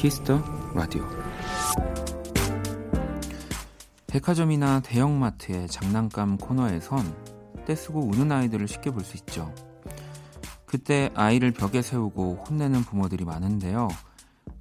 [0.00, 0.42] 키스터
[0.74, 1.06] 라디오
[4.06, 7.14] 백화점이나 대형마트의 장난감 코너에선
[7.66, 9.54] 떼쓰고 우는 아이들을 쉽게 볼 수 있죠.
[10.64, 13.88] 그때 아이를 벽에 세우고 혼내는 부모들이 많은데요.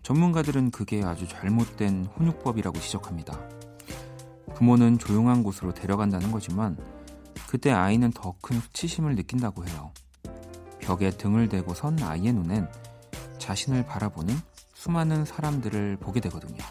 [0.03, 3.39] 전문가들은 그게 아주 잘못된 훈육법이라고 지적합니다.
[4.55, 6.75] 부모는 조용한 곳으로 데려간다는 거지만
[7.47, 9.93] 그때 아이는 더 큰 수치심을 느낀다고 해요.
[10.81, 12.67] 벽에 등을 대고 선 아이의 눈엔
[13.37, 14.35] 자신을 바라보는
[14.79, 16.63] 수많은 사람들을 보게 되거든요.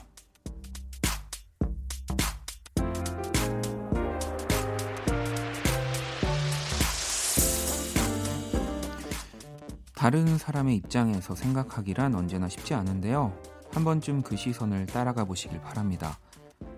[9.94, 13.38] 다른 사람의 입장에서 생각하기란 언제나 쉽지 않은데요.
[13.72, 16.18] 한 번쯤 그 시선을 따라가 보시길 바랍니다.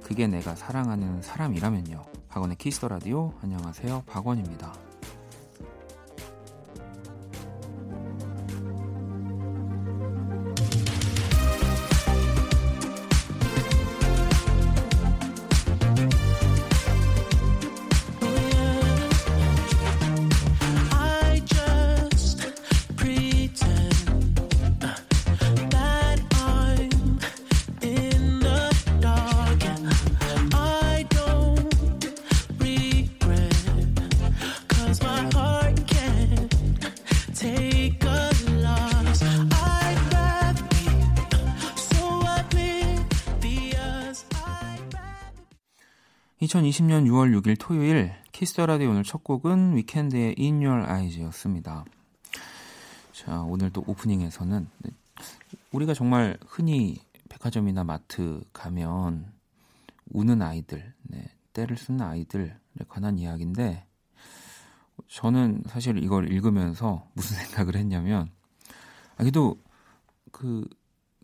[0.03, 2.06] 그게 내가 사랑하는 사람이라면요.
[2.28, 4.03] 박원의 키스 더 라디오 안녕하세요.
[4.08, 4.89] 박원입니다.
[46.51, 51.84] 2020년 6월 6일 토요일 키스 더 라디오 오늘 첫 곡은 위켄드의 In Your Eyes였습니다.
[53.12, 54.91] 자, 오늘 또 오프닝에서는 네,
[55.70, 56.97] 우리가 정말 흔히
[57.29, 59.33] 백화점이나 마트 가면
[60.11, 62.57] 우는 아이들, 네, 떼를 쓰는 아이들에
[62.89, 63.86] 관한 이야기인데
[65.07, 68.29] 저는 사실 이걸 읽으면서 무슨 생각을 했냐면
[69.13, 69.57] 아, 그래도
[70.33, 70.69] 그,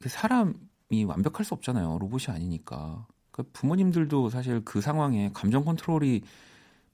[0.01, 1.99] 그 사람이 완벽할 수 없잖아요.
[1.99, 3.09] 로봇이 아니니까.
[3.37, 6.23] 그 부모님들도 사실 그 상황에 감정 컨트롤이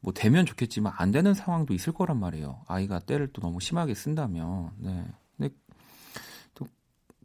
[0.00, 2.62] 뭐 되면 좋겠지만 안 되는 상황도 있을 거란 말이에요.
[2.66, 4.72] 아이가 때를 또 너무 심하게 쓴다면.
[4.78, 5.06] 네.
[5.36, 5.54] 근데
[6.54, 6.66] 또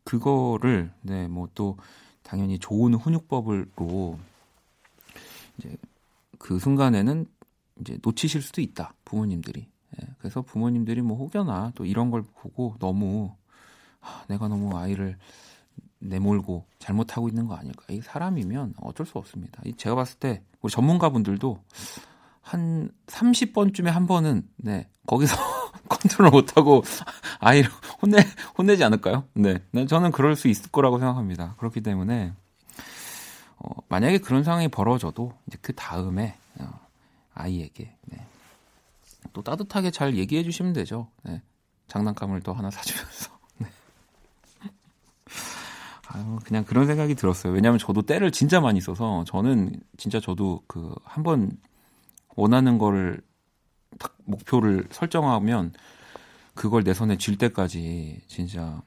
[0.03, 1.77] 그거를 네, 뭐 또
[2.21, 4.19] 당연히 좋은 훈육법으로
[5.57, 5.77] 이제
[6.37, 7.25] 그 순간에는
[7.79, 8.93] 이제 놓치실 수도 있다.
[9.05, 9.67] 부모님들이.
[9.97, 10.07] 네.
[10.19, 13.33] 그래서 부모님들이 뭐 혹여나 또 이런 걸 보고 너무
[14.01, 15.17] 아, 내가 너무 아이를
[15.99, 17.83] 내몰고 잘못하고 있는 거 아닐까.
[17.89, 19.61] 이 사람이면 어쩔 수 없습니다.
[19.77, 21.63] 제가 봤을 때 우리 전문가분들도
[22.41, 25.35] 한 30번쯤에 한 번은 네 거기서
[25.89, 26.83] 컨트롤 못하고
[27.39, 27.69] 아이를
[28.01, 28.17] 혼내
[28.57, 29.25] 혼내지 않을까요?
[29.33, 31.55] 네, 네, 저는 그럴 수 있을 거라고 생각합니다.
[31.57, 32.33] 그렇기 때문에
[33.57, 36.69] 어, 만약에 그런 상황이 벌어져도 이제 그 다음에 어,
[37.33, 38.25] 아이에게 네,
[39.33, 41.09] 또 따뜻하게 잘 얘기해 주시면 되죠.
[41.23, 41.41] 네,
[41.87, 43.36] 장난감을 또 하나 사주면서
[46.17, 47.53] 아유, 그냥 그런 생각이 들었어요.
[47.53, 51.51] 왜냐하면 저도 때를 진짜 많이 써서 저는 진짜 저도 그 한 번
[52.35, 53.21] 원하는 거를
[53.99, 55.73] 딱 목표를 설정하면
[56.53, 58.81] 그걸 내 손에 쥘 때까지 진짜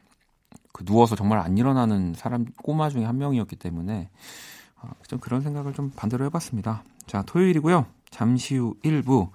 [0.72, 4.08] 그 누워서 정말 안 일어나는 사람 꼬마 중에 한 명이었기 때문에
[4.82, 6.84] 어, 좀 그런 생각을 좀 반대로 해봤습니다.
[7.06, 7.86] 자 토요일이고요.
[8.10, 9.30] 잠시 후 1부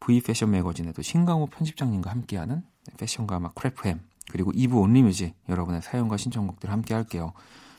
[0.00, 2.62] V 패션 매거진에도 신강호 편집장님과 함께하는
[2.98, 7.32] 패션과 음악 크래프햄 그리고 2부 Only Music 여러분의 사연과 신청곡들 함께 할게요.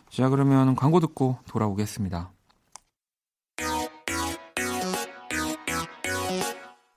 [0.09, 2.31] 자, 그러면 광고 듣고 돌아오겠습니다.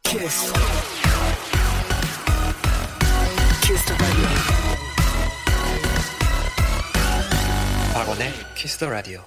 [0.03, 0.53] 키스.
[3.63, 3.95] 키스
[7.95, 9.23] 박원의 키스 더 라디오.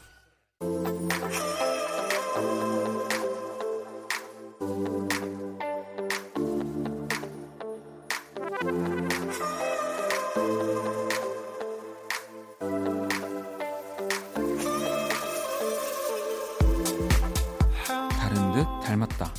[18.87, 19.33] 닮았다.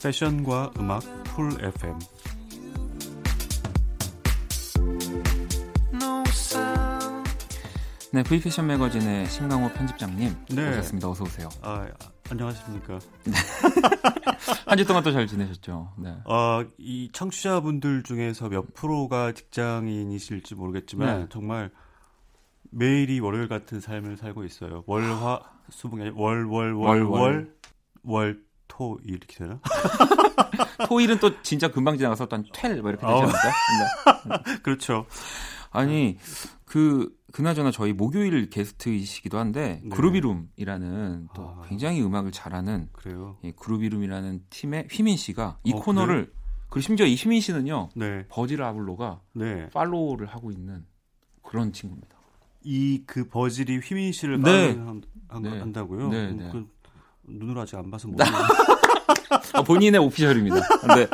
[0.00, 1.98] 패션과 음악 풀 FM.
[8.14, 10.70] 네, V 패션 매거진의 신강호 편집장님 네.
[10.70, 11.08] 오셨습니다.
[11.08, 11.48] 어서 오세요.
[11.62, 11.88] 아,
[12.30, 12.98] 안녕하십니까.
[14.66, 15.92] 한 주 동안 또 잘 지내셨죠?
[15.98, 16.14] 네.
[16.26, 21.26] 어, 이 청취자분들 중에서 몇 프로가 직장인이실지 모르겠지만 네.
[21.30, 21.70] 정말
[22.70, 24.84] 매일이 월요일 같은 삶을 살고 있어요.
[24.86, 25.40] 월화
[25.70, 27.54] 수목이 월월월월월
[28.04, 28.42] 월,
[28.72, 29.60] 토 이렇게 되나?
[30.88, 33.22] 토일은 또 진짜 금방 지나가서 또 텔, 뭐 이렇게 되지 어.
[33.22, 34.42] 않을까?
[34.46, 34.56] 네.
[34.64, 35.04] 그렇죠.
[35.70, 36.16] 아니,
[36.64, 39.90] 그, 그나저나 저희 목요일 게스트이시기도 한데, 네.
[39.90, 41.62] 그루비룸이라는 또 아.
[41.68, 43.36] 굉장히 음악을 잘하는, 그래요?
[43.44, 46.36] 예, 그루비룸이라는 팀의 휘민 씨가 이 어, 코너를 그래요?
[46.70, 47.90] 그리고 심지어 이 시민 씨는요.
[47.94, 48.26] 네.
[48.28, 49.68] 버질 아블로가 네.
[49.70, 50.86] 팔로우를 하고 있는
[51.42, 52.16] 그런 친구입니다.
[52.64, 54.68] 이 그 버질이 휘민 씨를 네.
[54.78, 55.58] 한, 한, 네.
[55.58, 56.08] 한다고요?
[56.08, 56.48] 네, 음, 네.
[56.50, 56.66] 그
[57.28, 58.44] 눈으로 아직 안 봐서 모르겠는데.
[59.54, 60.56] 아, 본인의 오피셜입니다.
[60.80, 61.06] 근데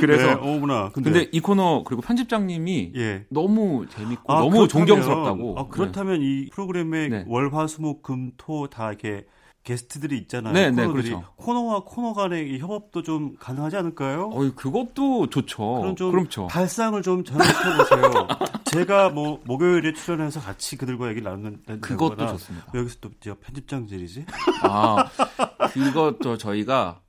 [0.00, 0.90] 그래서 네, 어머나.
[0.92, 3.26] 근데, 근데 이 코너 그리고 편집장님이 예.
[3.28, 5.58] 너무 재밌고 아, 너무 그렇다면- 존경스럽다고.
[5.58, 7.24] 아, 그렇다면 이 프로그램에 네.
[7.26, 9.26] 월화수목금토 다 이렇게
[9.62, 10.52] 게스트들이 있잖아요.
[10.54, 11.10] 네, 네, 코너들이.
[11.10, 11.28] 그렇죠.
[11.36, 14.28] 코너와 코너 간의 이 협업도 좀 가능하지 않을까요?
[14.30, 14.36] 네.
[14.36, 15.80] 어이 그것도 좋죠.
[15.80, 16.46] 그럼 좀 그렇죠.
[16.46, 18.28] 발상을 좀 전해주셔 보세요.
[18.72, 22.66] 제가 뭐 목요일에 출연해서 같이 그들과 얘기를 나누는 그것도 좋습니다.
[22.74, 24.26] 여기서 또 제가 편집장들이지?
[24.62, 25.04] 아,
[25.72, 27.00] 그것도 저희가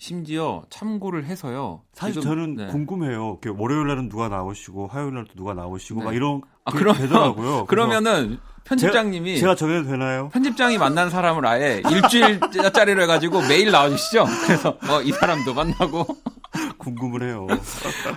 [0.00, 1.82] 심지어 참고를 해서요.
[1.92, 2.66] 사실 지금- 저는 네.
[2.68, 3.38] 궁금해요.
[3.58, 6.04] 월요일 날은 누가 나오시고 화요일 날도 누가 나오시고 네.
[6.06, 7.66] 막 이런 아, 게 그러면- 되더라고요.
[7.66, 10.30] 그러면은 편집장님이 제가 정해도 되나요?
[10.30, 14.24] 편집장이 만난 사람을 아예 일주일짜리로 해가지고 매일 나와주시죠.
[14.46, 16.06] 그래서 어, 이 사람도 만나고
[16.78, 17.46] 궁금을 해요.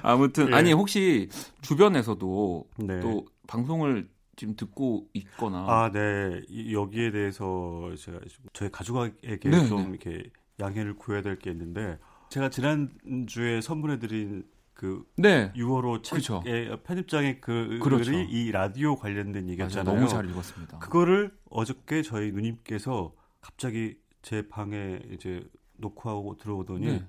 [0.04, 0.56] 아무튼 예.
[0.56, 1.28] 아니 혹시
[1.62, 3.00] 주변에서도 네.
[3.02, 4.08] 또 방송을
[4.38, 6.42] 지금 듣고 있거나 아, 네.
[6.50, 8.20] 이- 여기에 대해서 제가
[8.54, 9.90] 저희 가족에게 네, 좀 네.
[9.90, 10.30] 이렇게
[10.60, 16.42] 양해를 구해야 될 게 있는데 제가 지난주에 선물해드린 그 네 6월호 그쵸.
[16.44, 18.12] 책의 편집장의 그 그렇죠.
[18.12, 19.48] 글이 이 라디오 관련된.
[19.50, 19.96] 얘기였잖아요.
[19.96, 20.80] 너무 잘 읽었습니다.
[20.80, 25.44] 그거를 어저께 저희 누님께서 갑자기 제 방에 이제
[25.78, 27.08] 녹화하고 들어오더니 네.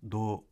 [0.00, 0.42] 너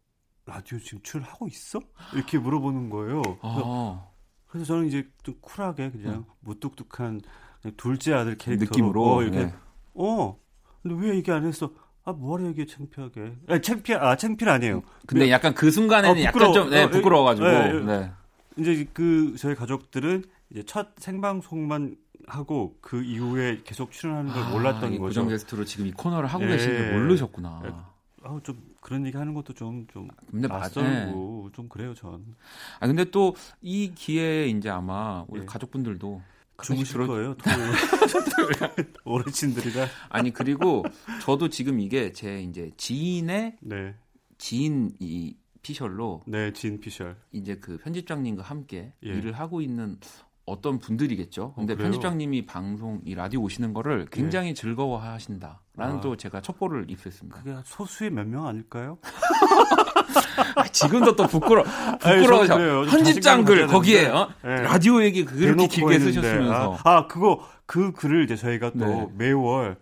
[0.45, 1.81] 라디오 지금 출하고 있어?
[2.15, 3.23] 이렇게 물어보는 거예요.
[3.23, 4.09] 그래서, 아,
[4.47, 7.21] 그래서 저는 이제 좀 쿨하게 그냥 무뚝뚝한
[7.61, 9.55] 그냥 둘째 아들 캐릭터로 느낌으로 어, 이렇게 네.
[9.95, 10.39] 어
[10.83, 11.73] 근데 왜 얘기 안 했어?
[12.07, 13.33] 아 뭐하러 얘기해 창피하게?
[13.49, 14.83] 아니 창피 아 창피는 아니에요.
[15.07, 16.55] 근데 약간 그 순간에는 어, 약간 부끄러워.
[16.55, 17.81] 좀 네, 어, 부끄러워가지고 예, 예.
[17.85, 18.11] 네.
[18.59, 21.97] 이제 그 저희 가족들은 이제 첫 생방송만
[22.29, 25.09] 하고 그 이후에 계속 출연하는 걸 몰랐던 이 거죠.
[25.09, 26.49] 고정 게스트로 지금 이 코너를 하고 예.
[26.51, 27.63] 계신 줄 모르셨구나.
[27.67, 27.73] 예.
[28.23, 32.25] 아우 좀 그런 얘기 하는 것도 좀좀 근데 맞- 낯설고 좀 그래요 전.
[32.79, 35.45] 아 근데 또 이 기회에 이제 아마 우리 예.
[35.45, 36.23] 가족분들도
[36.63, 37.37] 주무실 들어- 거예요.
[39.05, 39.87] 어르신들이라.
[40.09, 40.85] 아니 그리고
[41.23, 43.95] 저도 지금 이게 제 이제 지인의 네,
[44.39, 47.17] 지인 이 피셜로 네, 진 피셜.
[47.33, 49.09] 이제 그 편집장님과 함께 예.
[49.09, 49.99] 일을 하고 있는
[50.45, 51.55] 어떤 분들이겠죠.
[51.55, 51.87] 근데 그래요?
[51.91, 55.59] 편집장님이 방송 이 라디오 오시는 거를 굉장히 즐거워하신다라는
[55.97, 56.01] 아.
[56.01, 57.37] 또 제가 첩보를 입수했습니다.
[57.43, 58.99] 그게 소수의 몇 명 아닐까요?
[60.55, 62.57] 아, 지금도 또 부끄러 부끄러워서
[62.91, 64.29] 편집장 글 거기에 어?
[64.43, 64.63] 네.
[64.63, 66.13] 라디오 얘기 그렇게 길게 했는데.
[66.13, 69.09] 쓰셨으면서 아, 아, 그거 그 글을 이제 저희가 또 네.
[69.17, 69.77] 매월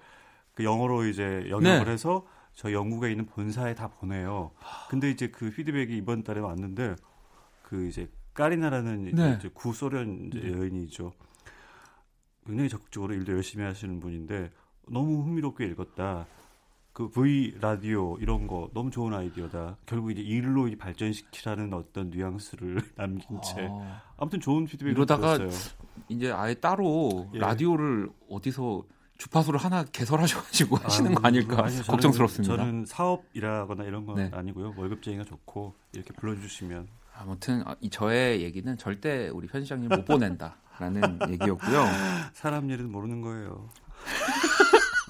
[0.54, 1.92] 그 영어로 이제 영역을 네.
[1.92, 2.24] 해서
[2.54, 4.52] 저 영국에 있는 본사에 다 보내요.
[4.88, 6.94] 근데 이제 그 피드백이 이번 달에 왔는데
[7.62, 9.36] 그 이제 까리나라는 이제, 네.
[9.38, 11.12] 이제 구소련 이제 여인이죠.
[12.46, 14.50] 굉장히 적극적으로 일도 열심히 하시는 분인데
[14.88, 16.26] 너무 흥미롭게 읽었다.
[16.94, 19.78] 그 V 라디오 이런 거 너무 좋은 아이디어다.
[19.84, 25.74] 결국 이제 일로 이 발전시키라는 어떤 뉘앙스를 남긴 채 아, 아무튼 좋은 피드백을 이러다가 들었어요.
[26.08, 27.38] 이제 아예 따로 예.
[27.40, 28.84] 라디오를 어디서
[29.18, 32.56] 주파수를 하나 개설하셔가지고 하시는 아, 거 아닐까 아니요, 저는- 걱정스럽습니다.
[32.56, 34.30] 저는 사업이라거나 이런 건 네.
[34.32, 34.74] 아니고요.
[34.76, 36.86] 월급쟁이가 좋고 이렇게 불러주시면
[37.16, 41.86] 아무튼 아, 이 저의 얘기는 절대 우리 편집장님 못 보낸다라는 얘기였고요.
[42.34, 43.68] 사람 일은 모르는 거예요.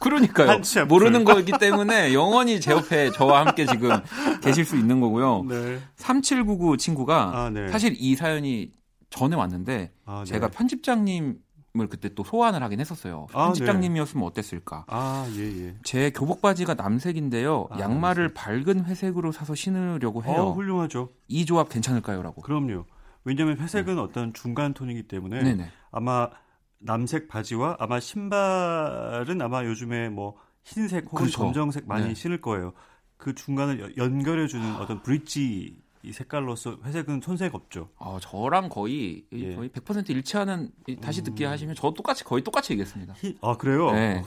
[0.04, 0.60] 그러니까요.
[0.86, 3.90] 모르는 거기 때문에 영원히 제 옆에 저와 함께 지금
[4.42, 5.44] 계실 수 있는 거고요.
[5.48, 5.80] 네.
[5.96, 7.68] 3799 친구가 아, 네.
[7.68, 8.70] 사실 이 사연이
[9.10, 10.32] 전에 왔는데 아, 네.
[10.32, 11.38] 제가 편집장님
[11.76, 13.26] 을 그때 또 소환을 하긴 했었어요.
[13.32, 14.84] 아, 편집장님이었으면 어땠을까?
[14.86, 15.74] 아, 예, 예.
[15.82, 17.66] 제 교복 바지가 남색인데요.
[17.68, 20.36] 아, 양말을 밝은 회색으로 사서 신으려고 해요.
[20.36, 21.08] 어, 훌륭하죠.
[21.26, 22.42] 이 조합 괜찮을까요?라고.
[22.42, 22.84] 그럼요.
[23.24, 25.54] 왜냐하면 회색은 어떤 중간 톤이기 때문에 네.
[25.56, 25.70] 네네.
[25.90, 26.28] 아마
[26.78, 31.38] 남색 바지와 아마 신발은 아마 요즘에 뭐 흰색 혹은 그렇죠.
[31.38, 32.14] 검정색 많이 네.
[32.14, 32.72] 신을 거예요.
[33.16, 37.88] 그 중간을 여- 연결해 주는 어떤 브릿지 이 색깔로서 회색은 손색 없죠.
[37.96, 39.54] 어, 저랑 거의 예.
[39.54, 43.14] 거의 100% 일치하는 이- 다시 듣기 하시면 저 똑같이 거의 똑같이 얘기했습니다.
[43.14, 43.90] 흰- 아 그래요?
[43.92, 44.22] 네.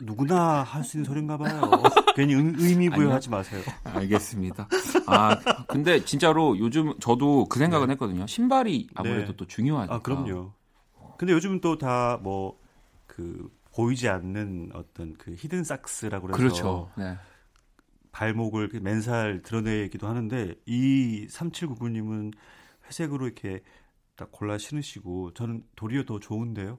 [0.00, 1.60] 누구나 할 수 있는 소린가 봐요.
[2.14, 3.60] 괜히 의, 의미 부여하지 마세요.
[3.84, 4.68] 알겠습니다.
[5.06, 8.26] 아 근데 진짜로 요즘 저도 그 생각은 했거든요.
[8.26, 9.36] 신발이 아무래도 네.
[9.36, 9.94] 또 중요하니까.
[9.94, 10.52] 아 그럼요.
[11.18, 12.66] 근데 요즘은 또다 뭐
[13.16, 16.90] 그 보이지 않는 어떤 그 히든 삭스라고 그래서 그렇죠.
[16.96, 17.16] 네.
[18.12, 22.32] 발목을 그 맨살 드러내기도 하는데 이 3799님은
[22.86, 23.62] 회색으로 이렇게
[24.16, 26.78] 딱 골라 신으시고 저는 도리어 더 좋은데요.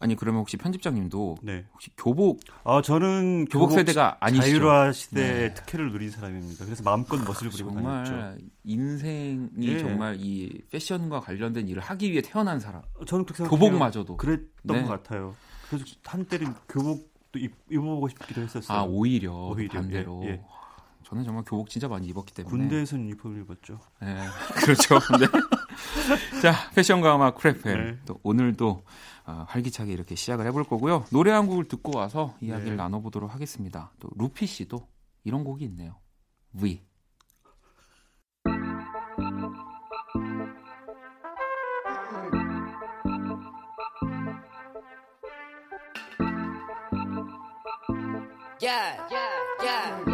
[0.00, 1.64] 아니 그러면 혹시 편집장님도 네.
[1.72, 4.58] 혹시 교복 아 저는 교복 세대가 아니시죠?
[4.58, 5.54] 자율화 시대의 네.
[5.54, 6.64] 특혜를 누린 사람입니다.
[6.64, 8.10] 그래서 마음껏 멋을 부리고 다녔죠.
[8.10, 9.78] 정말 인생이 예.
[9.78, 12.82] 정말 이 패션과 관련된 일을 하기 위해 태어난 사람.
[13.06, 13.58] 저는 그렇게 생각해요.
[13.58, 14.16] 교복마저도.
[14.16, 14.82] 그랬던 네.
[14.82, 15.34] 것 같아요.
[15.68, 18.78] 그래서 한때는 교복도 입, 입어보고 싶기도 했었어요.
[18.78, 20.22] 아 오히려, 오히려, 반대로.
[20.24, 20.40] 예, 예.
[21.04, 23.80] 저는 정말 교복 진짜 많이 입었기 때문에 군대에서는 유니폼을 입었죠.
[24.00, 24.16] 네,
[24.62, 24.98] 그렇죠.
[25.18, 25.26] 네.
[26.42, 27.98] 자, 패션과 음악 크래프 네.
[28.06, 28.84] 또 오늘도
[29.26, 31.04] 어, 활기차게 이렇게 시작을 해볼 거고요.
[31.10, 32.76] 노래 한 곡을 듣고 와서 이야기를 네.
[32.76, 33.92] 나눠보도록 하겠습니다.
[34.00, 34.86] 또 루피 씨도
[35.24, 35.96] 이런 곡이 있네요.
[36.58, 36.80] V.
[48.60, 50.08] Yeah, yeah, yeah.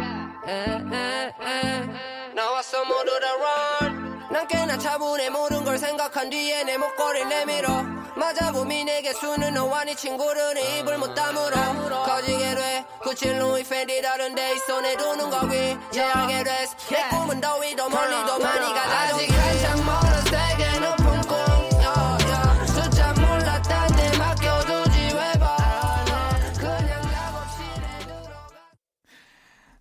[0.45, 0.51] 에,
[0.93, 2.33] 에, 에.
[2.35, 3.94] 나왔어 모두다 run.
[4.35, 7.83] 난 꽤나 차분해 모든 걸 생각한 뒤에 내 목걸이 내밀어.
[8.17, 12.03] 맞아 고민에게 수는 너와 네 친구를 입을 못 다물어.
[12.03, 12.85] 커지게 돼.
[13.01, 15.77] 구칠 루이 팬디 다른데 이 손에 두는 거기.
[15.89, 16.75] 제하게 됐어.
[16.91, 18.99] 내 꿈은 더 위도 멀리 더 많이 가자.
[19.15, 20.14] 아직 한창 멀어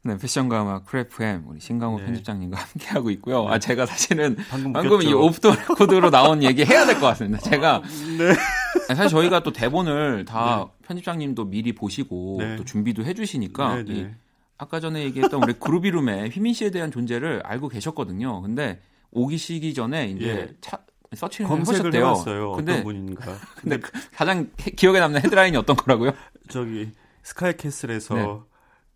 [0.07, 2.05] 네, 패션과 음악 프레프엠 우리 신강호 네.
[2.05, 3.47] 편집장님과 함께 하고 있고요.
[3.49, 3.59] 아 네.
[3.59, 7.39] 제가 사실은 방금, 방금 이 오프 더 레코드로 나온 얘기 해야 될 것 같습니다.
[7.41, 7.81] 제가
[8.19, 8.35] 네.
[8.95, 10.87] 사실 저희가 또 대본을 다 네.
[10.89, 12.57] 편집장님도 미리 보시고 네.
[12.57, 14.07] 또 준비도 해주시니까 네, 이,
[14.59, 18.43] 아까 전에 얘기했던 우리 그루비룸의 휘민 씨에 대한 존재를 알고 계셨거든요.
[18.43, 18.81] 근데
[19.11, 20.55] 오기 시기 전에 이제 예.
[20.61, 20.79] 차,
[21.15, 22.53] 서치를 검색을 해봤어요.
[22.53, 23.39] 근데, 어떤 분인가.
[23.57, 26.13] 근데, 근데 가장 기억에 남는 헤드라인이 어떤 거라고요?
[26.49, 26.91] 저기
[27.23, 28.45] 스카이캐슬에서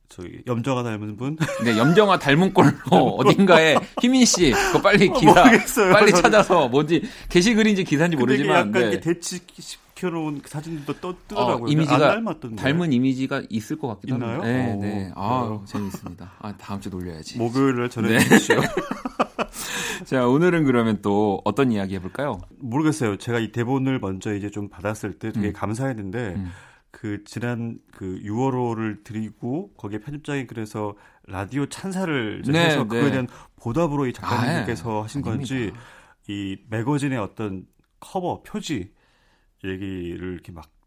[0.09, 1.37] 저기 염정아 닮은 분?
[1.65, 2.71] 네, 염정아 닮은 꼴로
[3.19, 6.23] 어딘가에 희민 씨, 그거 빨리 기사 모르겠어요, 빨리 저는.
[6.23, 9.01] 찾아서 뭔지 게시글인지 기사인지 모르지만 약간 네.
[9.01, 11.67] 대치시켜 놓은 사진도 떠 뜨더라고요.
[11.67, 12.23] 어, 이미지가
[12.57, 14.41] 닮은 이미지가 있을 것 같기도 있나요?
[14.41, 14.49] 합니다.
[14.49, 15.13] 네, 네.
[15.15, 16.33] 아, 재밌습니다.
[16.41, 17.37] 아, 다음 주 놀려야지.
[17.39, 18.61] 목요일을 전해 주십시오.
[18.61, 18.67] 네.
[20.07, 22.41] 자, 오늘은 그러면 또 어떤 이야기 해볼까요?
[22.61, 23.17] 모르겠어요.
[23.19, 25.53] 제가 이 대본을 먼저 이제 좀 받았을 때 되게 음.
[25.53, 26.51] 감사했는데 음.
[26.99, 30.95] 그 지난 그 6월호를 드리고 거기에 편집장이 그래서
[31.27, 32.89] 라디오 찬사를 네, 해서 네.
[32.89, 35.03] 그거에 대한 보답으로 이 작가님께서 아, 네.
[35.03, 35.81] 하신 건지 아닙니다.
[36.29, 37.67] 이 매거진의 어떤
[38.01, 38.93] 커버 표지
[39.65, 40.79] 얘기를 이렇게 막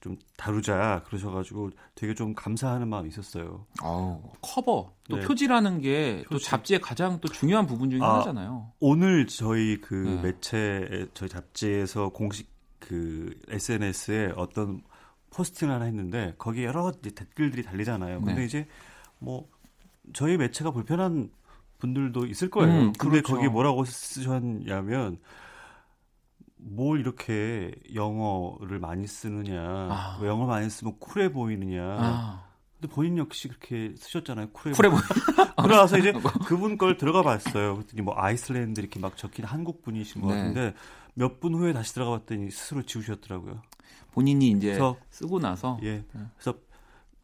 [0.00, 3.66] 좀 다루자 그러셔가지고 되게 좀 감사하는 마음이 있었어요.
[3.82, 5.26] 아 커버 또 네.
[5.26, 8.72] 표지라는 게또 잡지의 가장 또 중요한 부분 중에 아, 하나잖아요.
[8.80, 10.22] 오늘 저희 그 네.
[10.22, 14.82] 매체 저희 잡지에서 공식 그 SNS에 어떤
[15.30, 18.20] 포스팅을 하나 했는데 거기에 여러 댓글들이 달리잖아요.
[18.20, 18.44] 근데 네.
[18.44, 18.66] 이제
[19.18, 19.48] 뭐
[20.12, 21.30] 저희 매체가 불편한
[21.78, 22.72] 분들도 있을 거예요.
[22.72, 23.36] 음, 근데 그렇죠.
[23.36, 25.18] 거기 뭐라고 쓰셨냐면
[26.56, 30.16] 뭘 이렇게 영어를 많이 쓰느냐, 아.
[30.18, 31.82] 뭐 영어 많이 쓰면 쿨해 보이느냐.
[31.82, 32.44] 아.
[32.78, 34.50] 근데 본인 역시 그렇게 쓰셨잖아요.
[34.50, 35.00] 쿨해, 쿨해 보이.
[35.62, 36.12] 그러나서 이제
[36.46, 37.74] 그분 걸 들어가 봤어요.
[37.74, 40.36] 그랬더니 뭐 아이슬란드 이렇게 막 적힌 한국 분이신 것 네.
[40.36, 40.74] 같은데
[41.14, 43.60] 몇분 후에 다시 들어가 봤더니 스스로 지우셨더라고요.
[44.12, 44.78] 본인이 이제
[45.10, 46.04] 쓰고 나서 예.
[46.12, 46.20] 네.
[46.36, 46.58] 그래서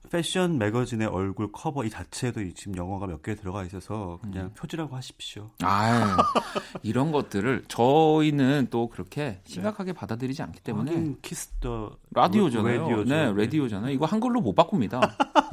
[0.08, 4.50] 패션 매거진의 얼굴 커버 이 자체도 지금 영어가 몇 개 들어가 있어서 그냥 음.
[4.54, 5.50] 표지라고 하십시오.
[5.62, 6.16] 아,
[6.84, 9.98] 이런 것들을 저희는 또 그렇게 심각하게 네.
[9.98, 12.82] 받아들이지 않기 때문에 키스 더 라디오잖아요.
[12.82, 13.04] 라디오죠.
[13.12, 13.92] 네, 라디오잖아요.
[13.92, 15.00] 이거 한글로 못 바꿉니다.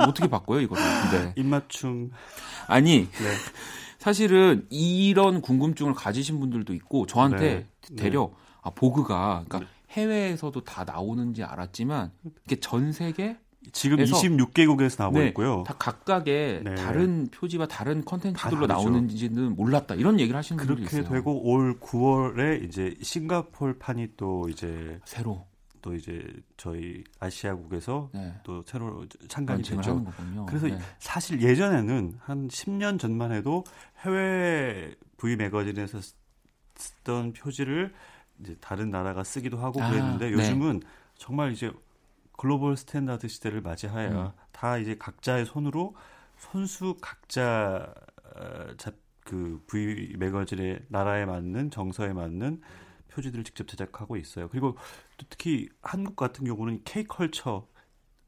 [0.07, 0.83] 어떻게 바꿔요, 이거를?
[1.11, 1.33] 네.
[1.41, 2.11] 입맞춤.
[2.67, 3.09] 아니.
[3.09, 3.27] 네.
[3.97, 7.95] 사실은 이런 궁금증을 가지신 분들도 있고 저한테 네.
[7.95, 8.35] 대려 네.
[8.61, 9.65] 아 보그가 그러니까 네.
[9.93, 12.11] 해외에서도 다 나오는지 알았지만
[12.45, 13.37] 이게 전 세계
[13.71, 15.63] 지금 26개국에서 나오고 네, 있고요.
[15.65, 16.75] 다 각각의 네.
[16.75, 19.95] 다른 표지와 다른 컨텐츠들로 나오는지는 몰랐다.
[19.95, 21.03] 이런 얘기를 하시는 분들이 있어요.
[21.03, 25.45] 그렇게 되고 올 9월에 이제 싱가폴 판이 또 이제 새로
[25.81, 26.25] 또 이제
[26.57, 28.33] 저희 아시아국에서 네.
[28.43, 30.05] 또 새로 참관이 됐죠.
[30.47, 30.77] 그래서 네.
[30.99, 33.63] 사실 예전에는 한 10년 전만 해도
[34.03, 35.99] 해외 V 매거진에서
[36.75, 37.93] 쓰던 표지를
[38.39, 40.33] 이제 다른 나라가 쓰기도 하고 아, 그랬는데 네.
[40.33, 40.87] 요즘은 네.
[41.15, 41.71] 정말 이제
[42.37, 44.31] global standard 시대를 맞이하여 음.
[44.51, 45.95] 다 이제 각자의 손으로
[46.37, 47.93] 선수 각자
[48.35, 48.73] 어,
[49.23, 52.61] 그 V 매거진의 나라에 맞는 정서에 맞는
[53.09, 54.49] 표지들을 직접 제작하고 있어요.
[54.49, 54.75] 그리고
[55.17, 57.67] 또 특히 한국 같은 경우는 K culture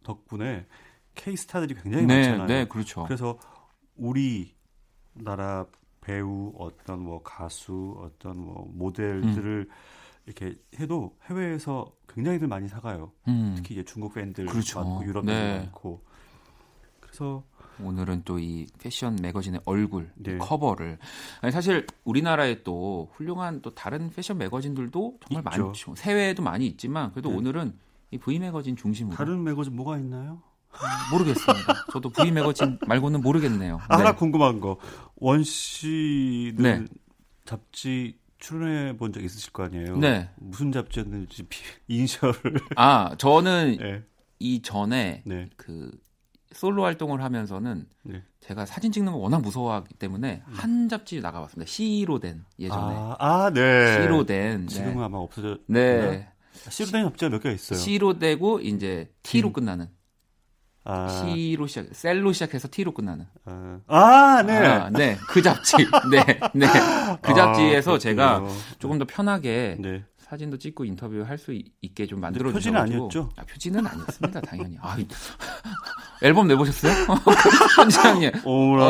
[0.03, 0.67] 덕분에
[1.15, 2.47] K 스타들이 굉장히 네, 많잖아요.
[2.47, 3.03] 네, 그렇죠.
[3.03, 3.39] 그래서
[3.95, 4.55] 우리
[5.13, 5.65] 나라
[6.01, 9.73] 배우 어떤 뭐 가수 어떤 뭐 모델들을 음.
[10.25, 13.11] 이렇게 해도 해외에서 굉장히들 많이 사가요.
[13.27, 13.53] 음.
[13.55, 14.79] 특히 이제 중국 팬들 그렇죠.
[14.83, 15.59] 많고 유럽 팬들 네.
[15.59, 16.01] 많고.
[16.99, 17.43] 그래서
[17.81, 20.37] 오늘은 또 이 패션 매거진의 얼굴 네.
[20.37, 20.97] 커버를
[21.41, 25.65] 아니, 사실 우리나라에 또 훌륭한 또 다른 패션 매거진들도 정말 있죠.
[25.65, 25.93] 많죠.
[25.99, 27.37] 해외에도 많이 있지만 그래도 네.
[27.37, 27.77] 오늘은
[28.11, 30.41] 이 V 매거진 중심으로 다른 매거진 뭐가 있나요?
[30.71, 30.77] 음,
[31.13, 31.85] 모르겠습니다.
[31.91, 33.79] 저도 V 매거진 말고는 모르겠네요.
[33.89, 34.17] 아, 하나 네.
[34.17, 34.77] 궁금한 거.
[35.17, 36.85] 원 씨는 네.
[37.45, 39.97] 잡지 출연해 본 적 있으실 거 아니에요?
[39.97, 40.29] 네.
[40.37, 41.47] 무슨 잡지였는지
[41.87, 42.35] 이니셜을.
[42.75, 44.03] 아, 저는 네.
[44.39, 45.49] 이 전에 네.
[45.55, 45.91] 그
[46.53, 48.23] 솔로 활동을 하면서는 네.
[48.41, 50.53] 제가 사진 찍는 거 워낙 무서워하기 때문에 음.
[50.53, 51.69] 한 잡지 나가봤습니다.
[51.69, 53.97] C로 된 예전에 아, 아, 네.
[54.01, 55.03] C로 된 지금은 네.
[55.03, 55.61] 아마 없어졌.
[55.67, 56.29] 네.
[56.69, 57.79] C로 된 잡지가 몇 개가 있어요.
[57.79, 59.53] C로 되고 이제 T로 음.
[59.53, 59.87] 끝나는
[60.85, 64.53] 아, C로 시작 셀로 시작해서 T로 끝나는 아, 아, 네.
[64.57, 65.17] 아, 네.
[65.27, 65.75] 그 잡지.
[66.11, 66.23] 네.
[66.53, 66.67] 네.
[67.21, 68.59] 그 잡지에서 아, 제가 그렇군요.
[68.79, 70.03] 조금 더 편하게 네.
[70.19, 72.97] 사진도 찍고 인터뷰 할 수 있게 좀 만들어 표지는 주셔가지고.
[72.97, 73.29] 아니었죠?
[73.35, 74.41] 아, 표지는 아니었습니다.
[74.41, 74.77] 당연히.
[74.81, 74.95] 아,
[76.23, 76.93] 앨범 내보셨어요?
[77.77, 78.31] 현지장님.
[78.45, 78.85] 오라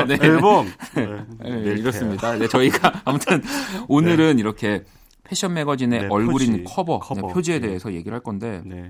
[0.00, 0.18] 어, 네.
[0.22, 0.66] 앨범.
[0.94, 2.36] 네, 네, 이렇습니다.
[2.38, 3.42] 네, 저희가 아무튼
[3.88, 4.84] 오늘은 이렇게
[5.24, 7.26] 패션 매거진의 네, 얼굴인 표지, 커버, 커버.
[7.26, 7.66] 네, 표지에 네.
[7.68, 8.88] 대해서 얘기를 할 건데 네.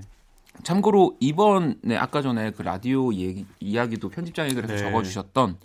[0.63, 4.79] 참고로 이번 네, 아까 전에 그 라디오 얘기, 이야기도 편집장 에 그래서 네.
[4.79, 5.57] 적어주셨던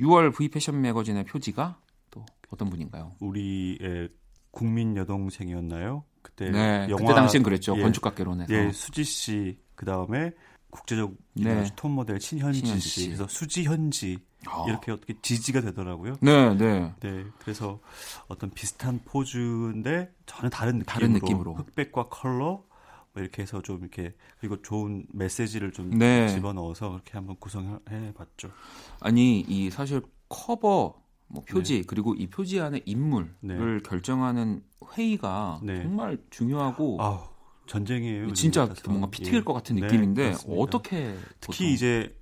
[0.00, 1.78] 6월 V 패션 매거진의 표지가
[2.10, 3.12] 또 어떤 분인가요?
[3.20, 4.08] 우리의
[4.50, 6.04] 국민 여동생이었나요?
[6.22, 7.76] 그때 네, 영화 그때 당시엔 그랬죠.
[7.76, 8.52] 예, 건축학개론에서.
[8.52, 10.32] 예, 수지 씨 그다음에
[10.70, 11.64] 국제적 네.
[11.76, 13.00] 톱 모델 신현지, 신현지 씨.
[13.02, 13.06] 씨.
[13.08, 14.64] 그래서 수지 현지 아.
[14.66, 16.16] 이렇게 어떻게 지지가 되더라고요.
[16.20, 16.92] 네, 네.
[17.00, 17.80] 네, 그래서
[18.28, 21.54] 어떤 비슷한 포즈인데 전혀 다른 느낌으로, 다른 느낌으로.
[21.54, 22.64] 흑백과 컬러
[23.12, 26.28] 뭐 이렇게 해서 좀 이렇게 그리고 좋은 메시지를 좀 네.
[26.28, 28.50] 집어넣어서 그렇게 한번 구성해-봤죠.
[29.00, 33.56] 아니 이 사실 커버 뭐 표지 그리고 이 표지 안에 인물을 네.
[33.84, 34.62] 결정하는
[34.96, 35.82] 회의가 네.
[35.82, 37.20] 정말 중요하고 아우
[37.66, 38.32] 전쟁이에요.
[38.32, 38.68] 진짜.
[38.86, 39.44] 뭔가 피 튀길 예.
[39.44, 40.34] 것 같은 네, 느낌인데.
[40.48, 42.18] 어떻게 특히 보통- 이제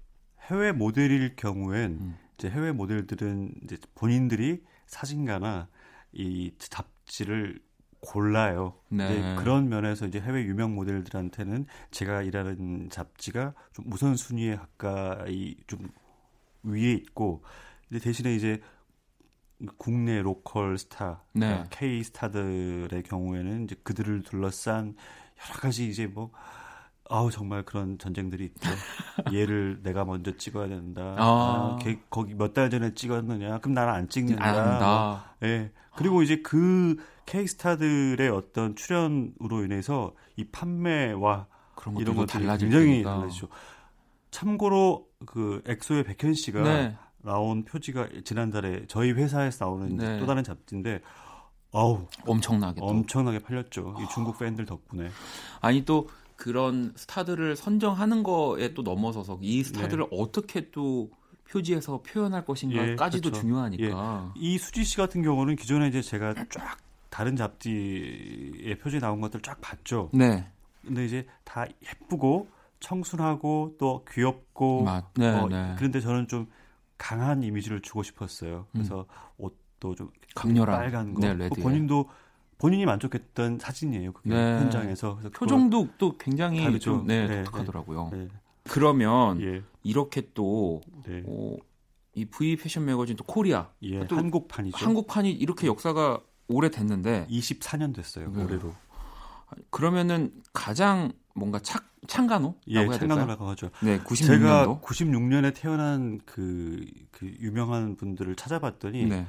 [0.50, 2.16] 해외 모델일 경우엔 음.
[2.36, 5.68] 이제 해외 모델들은 이제 본인들이 사진가나
[6.12, 7.60] 이 잡지를
[8.00, 8.74] 골라요.
[8.88, 9.34] 네.
[9.38, 15.88] 그런 면에서 이제 해외 유명 모델들한테는 제가 일하는 잡지가 좀 우선 순위에 가까이 좀
[16.62, 17.42] 위에 있고
[17.88, 18.60] 근데 대신에 이제
[19.76, 21.46] 국내 로컬 스타, 네.
[21.48, 24.94] 그러니까 K 스타들의 경우에는 이제 그들을 둘러싼
[25.48, 26.30] 여러 가지 이제 뭐
[27.10, 28.70] 아우 정말 그런 전쟁들이 있죠.
[29.34, 31.14] 얘를 내가 먼저 찍어야 된다.
[31.18, 31.76] 아.
[31.76, 33.58] 아, 걔 거기 몇 달 전에 찍었느냐?
[33.58, 34.42] 그럼 나는 안 찍는다.
[34.44, 35.34] 안 한다.
[35.42, 35.72] 예.
[35.96, 36.96] 그리고 이제 그
[37.30, 43.18] K 스타들의 어떤 출연으로 인해서 이 판매와 그런 이런 것들이 굉장히 테니까.
[43.18, 43.46] 달라지죠.
[44.32, 46.96] 참고로 그 엑소의 백현 씨가 네.
[47.18, 50.18] 나온 표지가 지난달에 저희 회사에서 나오는 네.
[50.18, 51.02] 또 다른 잡지인데
[51.72, 52.86] 아우 엄청나게 또.
[52.86, 53.94] 엄청나게 팔렸죠.
[54.00, 55.08] 이 중국 팬들 덕분에.
[55.60, 61.10] 아니 또 그런 스타들을 선정하는 거에 또 넘어서서 이 스타들을 어떻게 또
[61.48, 63.40] 표지에서 표현할 것인가까지도 예, 그렇죠.
[63.40, 64.32] 중요하니까.
[64.34, 66.76] 이 수지 씨 같은 경우는 기존에 이제 제가 쫙
[67.10, 70.10] 다른 잡지에 표지에 나온 것들 쫙 봤죠.
[70.12, 70.46] 네.
[70.86, 75.12] 근데 이제 다 예쁘고 청순하고 또 귀엽고 맞.
[75.14, 75.74] 네, 어, 네.
[75.76, 76.46] 그런데 저는 좀
[76.96, 78.66] 강한 이미지를 주고 싶었어요.
[78.72, 80.78] 그래서 옷도 좀 강렬한.
[80.78, 81.20] 빨간 거.
[81.20, 81.60] 네, 그.
[81.60, 82.08] 본인도
[82.58, 84.12] 본인이 만족했던 사진이에요.
[84.12, 84.58] 그게 네.
[84.58, 86.78] 현장에서 그래서 표정도 또 굉장히 다르죠.
[86.78, 88.10] 좀, 네, 네, 독특하더라고요.
[88.12, 88.28] 네,
[88.64, 91.56] 그러면 예, 이렇게 또 네, 어,
[92.14, 94.76] 이 V 패션 매거진 또 코리아 예, 또 한국판이죠.
[94.76, 96.20] 한국판이 이렇게 역사가
[96.50, 98.30] 오래 됐는데 24년 됐어요.
[98.30, 98.44] 네.
[98.44, 98.74] 올해로.
[99.70, 102.88] 그러면은 가장 뭔가 착 창간호라고 예?
[102.88, 103.70] 창간호라고 하죠.
[103.82, 104.82] 네, 제가 96년도.
[104.82, 109.26] 96년에 태어난 그, 그 유명한 분들을 찾아봤더니 네.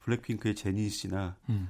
[0.00, 1.68] 블랙핑크의 제니 씨나 음.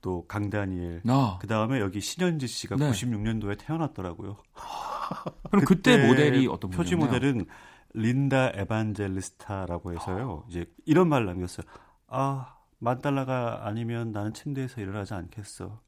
[0.00, 1.38] 또 강다니엘 나.
[1.40, 2.90] 그 다음에 여기 신현지 씨가 네.
[2.90, 4.36] 96년도에 태어났더라고요.
[5.50, 7.20] 그럼 그때, 모델이 어떤 표지 분이었나요?
[7.20, 7.46] 모델은
[7.94, 10.44] 린다 에반젤리스타라고 해서요.
[10.48, 11.66] 이제 이런 말을 남겼어요.
[12.08, 15.80] 아, 만 달러가 아니면 나는 침대에서 일어나지 않겠어.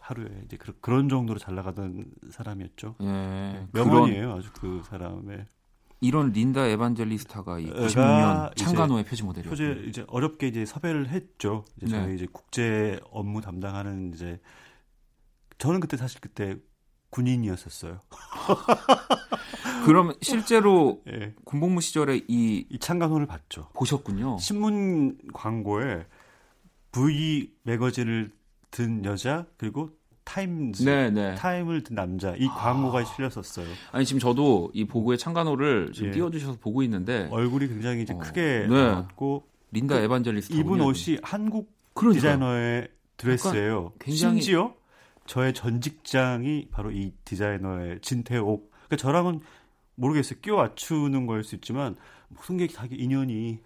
[0.00, 2.94] 하루에 이제 그, 런 정도로 잘 나가던 사람이었죠.
[3.00, 3.66] 예.
[3.72, 5.44] 그런 명언이에요, 아주 그 사람의.
[6.00, 9.50] 이런 린다 에반젤리스타가 이 애가 96년 이제 창간호의 표지 모델이었고.
[9.50, 11.64] 표제 이제 어렵게 이제 섭외를 했죠.
[11.76, 11.92] 이제 네.
[12.04, 14.40] 저희 이제 국제 업무 담당하는 이제
[15.58, 16.56] 저는 그때 사실 그때
[17.10, 17.98] 군인이었었어요.
[19.84, 21.34] 그럼 실제로 예.
[21.44, 23.68] 군복무 시절에 이 이 창간호를 봤죠.
[23.74, 24.38] 보셨군요.
[24.38, 26.06] 신문 광고에
[26.92, 28.30] V 매거진을
[28.70, 29.90] 든 여자 그리고
[30.24, 31.34] 타임즈 네, 네.
[31.34, 33.66] 타임을 든 남자 이 광고가 실렸었어요.
[33.90, 36.12] 아니 지금 저도 이 보그의 창간호를 지금 예.
[36.12, 38.86] 띄워주셔서 보고 있는데 얼굴이 굉장히 이제 어, 크게 네.
[38.86, 42.20] 나왔고 린다 그 에반젤리스타 입은 옷이 한국 그러니까요.
[42.20, 43.92] 디자이너의 드레스예요.
[43.98, 44.74] 굉장히- 심지어
[45.26, 48.70] 저의 전 직장이 바로 이 디자이너의 진태옥.
[48.86, 49.40] 그러니까 저랑은
[49.96, 50.38] 모르겠어요.
[50.40, 51.96] 끼워 맞추는 거일 수 있지만
[52.28, 53.58] 무슨 게 자기 인연이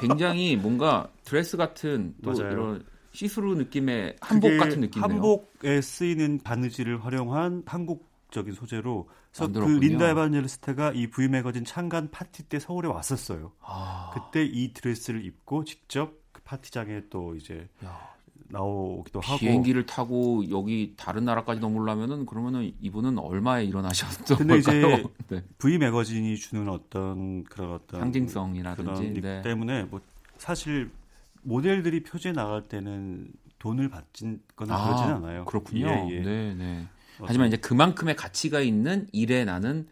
[0.00, 2.52] 굉장히 뭔가 드레스 같은 또 맞아요.
[2.52, 5.04] 이런 시스루 느낌의 한복 같은 느낌이에요.
[5.04, 9.66] 한복에 쓰이는 바느질을 활용한 한국적인 소재로 그래서 그.
[9.78, 13.52] 린다 에반젤리스타가 이 V 매거진 창간 파티 때 서울에 왔었어요.
[13.60, 18.14] 아, 그때 이 드레스를 입고 직접 그 파티장에 또 이제 야,
[18.50, 24.86] 나오기도 하고 비행기를 타고 여기 다른 나라까지 넘으려면은 그러면은 이분은 얼마에 일어나셨던 근데 걸까요?
[24.96, 25.44] 이제 네.
[25.58, 29.42] V 매거진이 주는 어떤 그런 어떤 상징성이라든지 그런 리 네.
[29.42, 30.00] 때문에 뭐
[30.38, 30.90] 사실
[31.42, 35.44] 모델들이 표지에 나갈 때는 돈을 받진 거나 아, 그러진 않아요.
[35.44, 35.86] 그렇군요.
[35.88, 36.20] 예, 예.
[36.20, 36.86] 네, 네.
[37.22, 39.86] 하지만 이제 그만큼의 가치가 있는 일에 나는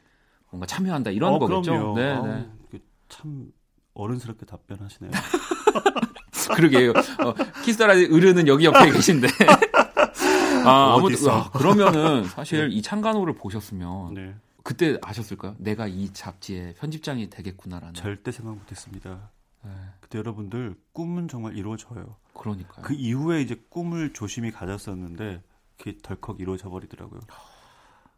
[0.50, 1.72] 뭔가 참여한다 이런 어, 거겠죠.
[1.72, 1.94] 그럼요.
[1.94, 2.48] 네, 아우, 네.
[2.70, 3.52] 그참
[3.94, 5.10] 어른스럽게 답변하시네요.
[6.54, 6.90] 그러게요.
[6.90, 7.34] 어,
[7.64, 9.28] 키스라디 의르는 여기 옆에 계신데.
[10.64, 11.30] 아, 아무튼?
[11.30, 14.34] 아, 그러면은 사실 이 창간호를 보셨으면 네.
[14.62, 15.54] 그때 아셨을까요?
[15.58, 17.94] 내가 이 잡지의 편집장이 되겠구나라는.
[17.94, 19.30] 절대 생각 못했습니다.
[19.64, 22.16] 네, 그때 여러분들 꿈은 정말 이루어져요.
[22.34, 22.84] 그러니까요.
[22.84, 25.42] 그 이후에 이제 꿈을 조심히 가졌었는데
[25.76, 27.20] 그게 덜컥 이루어져 버리더라고요.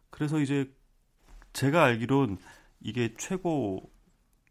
[0.09, 0.69] 그래서 이제
[1.53, 2.37] 제가 알기론
[2.81, 3.90] 이게 최고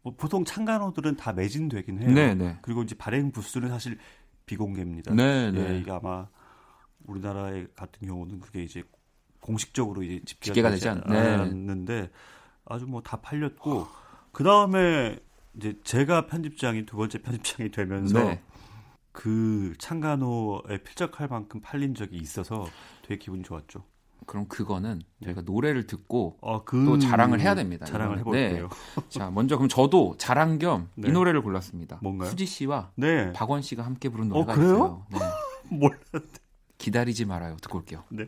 [0.03, 2.11] 뭐 보통 창간호들은 다 매진되긴 해요.
[2.11, 2.57] 네, 네.
[2.61, 3.97] 그리고 이제 발행 부수는 사실
[4.45, 5.13] 비공개입니다.
[5.13, 5.79] 네, 예, 네.
[5.79, 6.27] 이게 아마
[7.05, 8.83] 우리나라 의 같은 경우는 그게 이제
[9.39, 11.17] 공식적으로 이제 집계가, 집계가 되지 않- 네.
[11.17, 12.09] 않았는데
[12.65, 13.87] 아주 뭐 다 팔렸고
[14.31, 15.19] 그 다음에
[15.55, 18.41] 이제 제가 편집장이 두 번째 편집장이 되면서 네.
[19.11, 22.65] 그 창간호에 필적할 만큼 팔린 적이 있어서
[23.01, 23.83] 되게 기분이 좋았죠.
[24.27, 25.25] 그럼 그거는 네.
[25.25, 27.85] 저희가 노래를 듣고 아, 그 또 자랑을 해야 됩니다.
[27.85, 28.39] 자랑을 이거는.
[28.39, 28.45] 네.
[28.55, 28.69] 해볼게요.
[29.09, 31.11] 자, 먼저 그럼 저도 자랑 겸이 네.
[31.11, 31.99] 노래를 골랐습니다.
[32.01, 32.29] 뭔가요?
[32.29, 33.31] 수지 씨와 네.
[33.33, 34.73] 박원 씨가 함께 부른 어, 노래가 그래요?
[34.73, 35.05] 있어요.
[35.11, 35.19] 네.
[35.77, 36.39] 몰랐는데.
[36.77, 37.57] 기다리지 말아요.
[37.61, 38.03] 듣고 올게요.
[38.09, 38.27] 네.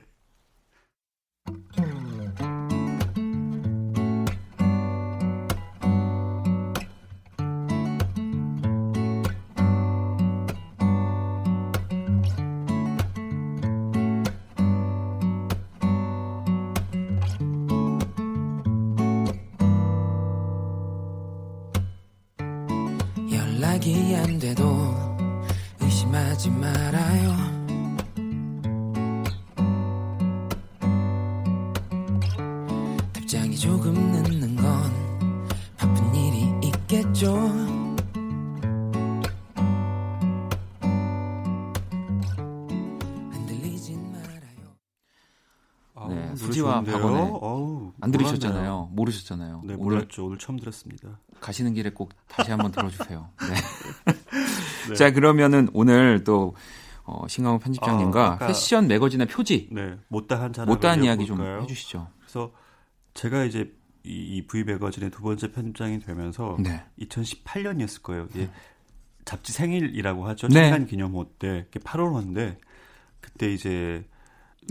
[50.21, 51.19] 네, 오늘 처음 들었습니다.
[51.39, 53.30] 가시는 길에 꼭 다시 한번 들어주세요.
[53.41, 54.13] 네.
[54.88, 54.93] 네.
[54.95, 56.56] 자 그러면은 오늘 또
[57.06, 61.62] 어, 신강호 편집장님과 아, 패션 매거진의 표지 네, 못다한 자랑 못다한 이야기 좀 볼까요?
[61.63, 62.08] 해주시죠.
[62.21, 62.54] 그래서
[63.13, 63.73] 제가 이제
[64.04, 66.84] 이, 이 V 매거진의 두 번째 편집장이 되면서 네.
[66.99, 68.28] 2018년이었을 거예요.
[68.30, 68.49] 이게
[69.26, 70.47] 잡지 생일이라고 하죠.
[70.47, 70.69] 네.
[70.69, 72.58] 창간 기념호 때 8월호인데
[73.21, 74.12] 그때 이제 네,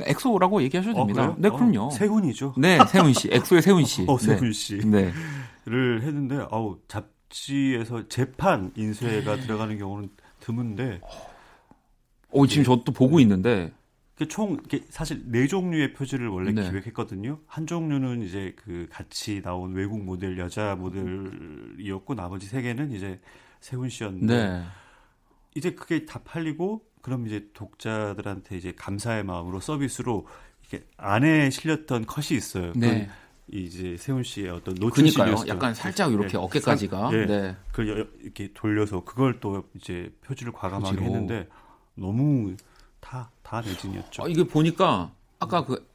[0.01, 1.35] 엑소라고 얘기하셔도 어, 됩니다.
[1.35, 1.37] 그래요?
[1.39, 1.87] 네 그럼요.
[1.87, 2.55] 어, 세훈이죠.
[2.59, 4.05] 네 세훈 씨, 엑소의 세훈 씨.
[4.09, 4.25] 어, 네.
[4.25, 5.13] 세훈 씨를 네.
[6.07, 11.01] 했는데 아우 잡지에서 재판 인쇄가 들어가는 경우는 드문데
[12.31, 13.73] 오 지금 저또 보고 있는데
[14.17, 14.59] 그총
[14.91, 16.69] 사실 네 종류의 표지를 원래 네.
[16.69, 17.39] 기획했거든요.
[17.47, 23.21] 한 종류는 이제 그 같이 나온 외국 모델 여자 모델이었고 나머지 세 개는 이제
[23.61, 24.63] 세훈 씨였는데 네.
[25.55, 30.27] 이제 그게 다 팔리고 그럼 이제 독자들한테 이제 감사의 마음으로 서비스로
[30.63, 32.73] 이렇게 안에 실렸던 컷이 있어요.
[32.77, 32.89] 네.
[33.07, 33.11] 그건
[33.53, 34.89] 이제 세훈 씨의 어떤 그니까요.
[34.89, 35.49] 노출신이었어요.
[35.49, 36.39] 약간 살짝 이렇게 네.
[36.39, 37.11] 어깨까지가.
[37.13, 37.27] 예.
[37.27, 37.57] 네.
[37.71, 41.05] 그걸 여- 이렇게 돌려서 그걸 또 이제 표지를 과감하게 표지로.
[41.05, 41.49] 했는데
[41.95, 42.55] 너무
[43.01, 44.23] 다 다 내진이었죠.
[44.23, 45.87] 어, 이게 보니까 아까 그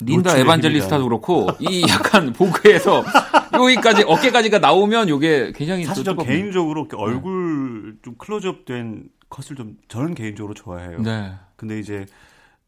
[0.00, 2.32] 린다 에반젤리스타도 그렇고 이 약간
[2.72, 3.04] 보그에서
[3.52, 6.26] 여기까지 어깨까지가 나오면 요게 굉장히 사실 뜨겁네요.
[6.34, 11.00] 개인적으로 이렇게 얼굴 좀 클로즈업된 컷을 좀 저는 개인적으로 좋아해요.
[11.00, 11.34] 네.
[11.56, 12.04] 근데 이제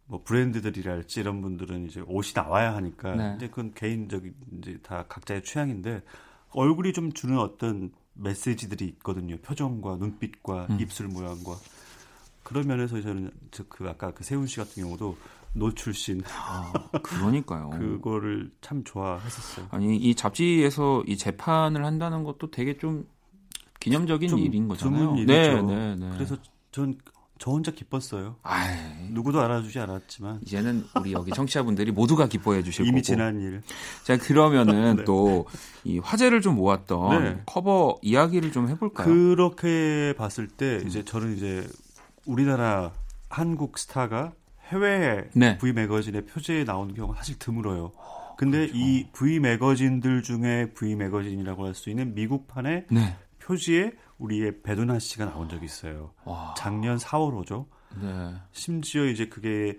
[0.07, 3.35] 뭐 브랜드들이랄지 이런 분들은 이제 옷이 나와야 하니까 네.
[3.37, 6.03] 이제 그건 개인적인 이제 다 각자의 취향인데
[6.51, 9.37] 얼굴이 좀 주는 어떤 메시지들이 있거든요.
[9.39, 10.81] 표정과 눈빛과 음.
[10.81, 11.57] 입술 모양과
[12.43, 15.17] 그런 면에서 저는 저그 아까 그 세훈 씨 같은 경우도
[15.53, 16.73] 노 출신 아,
[17.03, 17.71] 그러니까요.
[17.79, 19.69] 그거를 참 좋아했었어요.
[19.71, 23.07] 아니 이 잡지에서 이 재판을 한다는 것도 되게 좀
[23.81, 25.15] 기념적인 좀 일인 거잖아요.
[25.15, 25.63] 네.
[25.63, 26.11] 네, 네.
[26.15, 26.37] 그래서
[26.75, 26.99] 전
[27.39, 28.37] 저 혼자 기뻤어요.
[28.43, 28.75] 아이,
[29.11, 33.03] 누구도 알아주지 않았지만 이제는 우리 여기 청취자분들이 모두가 기뻐해 주실 이미 거고.
[33.03, 33.61] 지난 일.
[34.05, 35.05] 자 그러면은 네.
[35.05, 37.43] 또이 화제를 좀 모았던 네.
[37.45, 39.07] 커버 이야기를 좀 해볼까요?
[39.07, 40.87] 그렇게 봤을 때 음.
[40.87, 41.67] 이제 저는 이제
[42.25, 42.93] 우리나라
[43.29, 44.33] 한국 스타가
[44.69, 45.59] 해외 네.
[45.59, 47.93] V 매거진의 표지에 나오는 경우가 사실 드물어요.
[48.39, 48.73] 근데 그렇죠.
[48.77, 53.17] 이 V 매거진들 중에 V 매거진이라고 할 수 있는 미국판의 네.
[53.41, 53.93] 표지에
[54.25, 56.13] 우리의 배두나 씨가 나온 적이 있어요.
[56.25, 56.55] 와.
[56.57, 57.67] 작년 4월호죠.
[58.01, 58.35] 네.
[58.53, 59.79] 심지어 이제 그게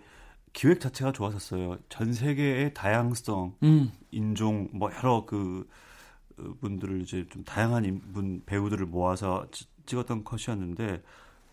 [0.54, 1.78] 기획 자체가 좋았었어요.
[1.90, 3.92] 전 세계의 다양성, 음.
[4.12, 5.68] 인종 뭐 여러 그
[6.38, 11.02] 어, 분들을 이제 좀 다양한 인- 분 배우들을 모아서 찌- 찍었던 컷이었는데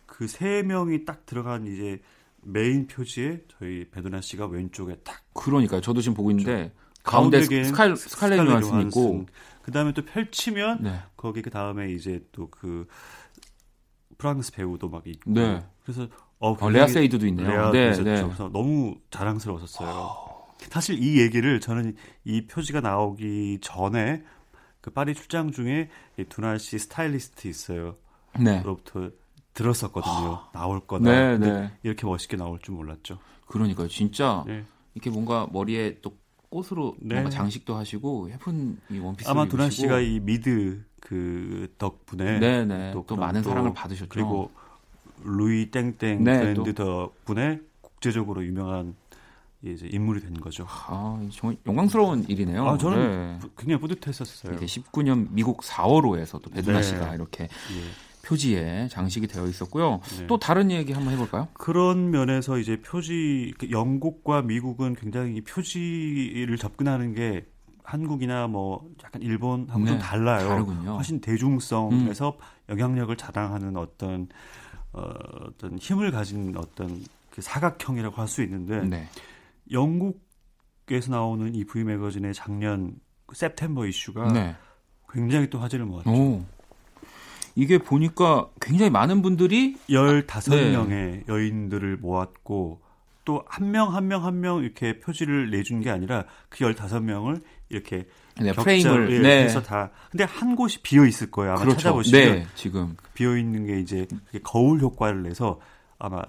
[0.07, 2.01] 그 세 명이 딱 들어간 이제
[2.43, 5.81] 메인 표지에 저희 배두나 씨가 왼쪽에 딱 그러니까요.
[5.81, 9.27] 저도 지금 보고 있는데 가운데 가운데겐 스칼 스칼렛 요한슨 있고
[9.63, 11.01] 그다음에 또 펼치면 네.
[11.17, 12.87] 거기 그 다음에 이제 또 그
[14.19, 15.65] 프랑스 배우도 막 있고 네.
[15.83, 16.07] 그래서
[16.39, 17.49] 어, 어, 레아 세이드도 있네요.
[17.49, 18.05] 레아도 네, 있었죠.
[18.05, 18.23] 네.
[18.23, 20.33] 그래서 너무 자랑스러웠었어요.
[20.71, 24.23] 사실 이 얘기를 저는 이 표지가 나오기 전에
[24.81, 27.97] 그 파리 출장 중에 이 두나 씨 스타일리스트 있어요.
[28.39, 28.63] 네.
[28.63, 29.11] 로부터
[29.55, 30.41] 들었었거든요.
[30.53, 31.05] 나올 거다.
[31.11, 31.73] 네, 네.
[31.83, 33.19] 이렇게 멋있게 나올 줄 몰랐죠.
[33.47, 33.89] 그러니까요.
[33.89, 34.65] 진짜 네.
[34.95, 36.17] 이렇게 뭔가 머리에 또
[36.57, 37.15] 꽃으로 네.
[37.15, 42.93] 뭔가 장식도 하시고 예쁜 이 원피스 아마 두나 씨가 이 미드 그 덕분에 네, 네.
[42.93, 44.09] 또, 그런 많은 또 사랑을 받으셨죠.
[44.11, 44.51] 그리고
[45.25, 48.95] 루이 땡땡 네, 브랜드 덕분에 국제적으로 유명한
[49.65, 50.67] 이제 인물이 된 거죠.
[50.69, 52.67] 아, 정말 영광스러운 일이네요.
[52.69, 53.39] 아, 저는 네.
[53.39, 54.55] 부- 굉장히 뿌듯했었어요.
[54.55, 56.83] 이게 19년 미국 4월호에서 또 베드나 네.
[56.83, 57.49] 씨가 이렇게 예.
[58.23, 60.01] 표지에 장식이 되어 있었고요.
[60.19, 60.27] 네.
[60.27, 61.49] 또 다른 얘기 한번 해볼까요?
[61.55, 67.45] 그런 면에서 이제 표지 그 영국과 미국은 굉장히 이 표지를 접근하는 게
[67.83, 70.49] 한국이나 뭐 약간 일본하고 좀 네, 달라요.
[70.49, 70.95] 다르군요.
[70.95, 74.29] 훨씬 대중성에서 영향력을 자랑하는 어떤
[74.93, 75.03] 어,
[75.47, 79.09] 어떤 힘을 가진 어떤 그 사각형이라고 할 수 있는데 네.
[79.73, 82.95] 영국에서 나오는 이 V 매거진의 작년
[83.27, 84.55] 그 세프템버 이슈가 네.
[85.11, 86.11] 굉장히 또 화제를 모았죠.
[86.11, 86.45] 오.
[87.55, 91.25] 이게 보니까 굉장히 많은 분들이 15명의 네.
[91.29, 92.81] 여인들을 모았고
[93.25, 98.07] 또 한 명 한 명 한 명 이렇게 표지를 내준 게 아니라 그 15명을 이렇게
[98.41, 99.45] 네, 프레임을 예, 네.
[99.45, 101.53] 해서 다 근데 한 곳이 비어 있을 거예요.
[101.53, 101.79] 아마 그렇죠.
[101.79, 104.07] 찾아보시면 네, 지금 비어 있는 게 이제
[104.43, 105.61] 거울 효과를 내서
[105.99, 106.23] 아마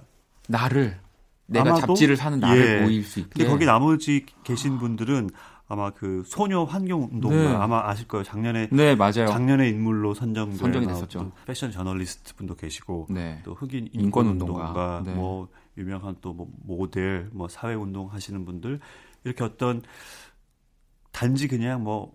[0.48, 1.00] 나를
[1.48, 1.74] 내가?
[1.76, 2.84] 잡지를 사는 나를 예.
[2.84, 3.30] 보일 수 있게.
[3.34, 5.30] 근데 거기 나머지 계신 분들은
[5.68, 7.48] 아마 그 소녀 환경 운동가 네.
[7.56, 8.24] 아마 아실 거예요.
[8.24, 9.28] 작년에 네, 맞아요.
[9.28, 11.32] 작년에 인물로 선정된 선정이 됐었죠.
[11.46, 13.42] 패션 저널리스트 분도 계시고 네.
[13.44, 14.68] 또 흑인 인권 인권 운동가.
[14.68, 15.14] 운동가, 네.
[15.14, 15.48] 뭐
[15.78, 18.80] 유명한 또 뭐 모델, 뭐 사회 운동 하시는 분들
[19.24, 19.82] 이렇게 어떤
[21.12, 22.14] 단지 그냥 뭐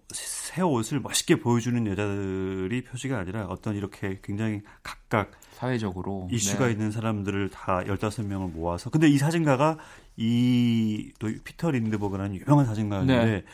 [0.49, 6.73] 새 옷을 멋있게 보여주는 여자들이 표지가 아니라 어떤 이렇게 굉장히 각각 사회적으로 이슈가 네.
[6.73, 9.77] 있는 사람들을 다 15명을 모아서 근데 이 사진가가
[10.19, 13.45] 이 또 피터 린드버그라는 유명한 사진가였는데 네.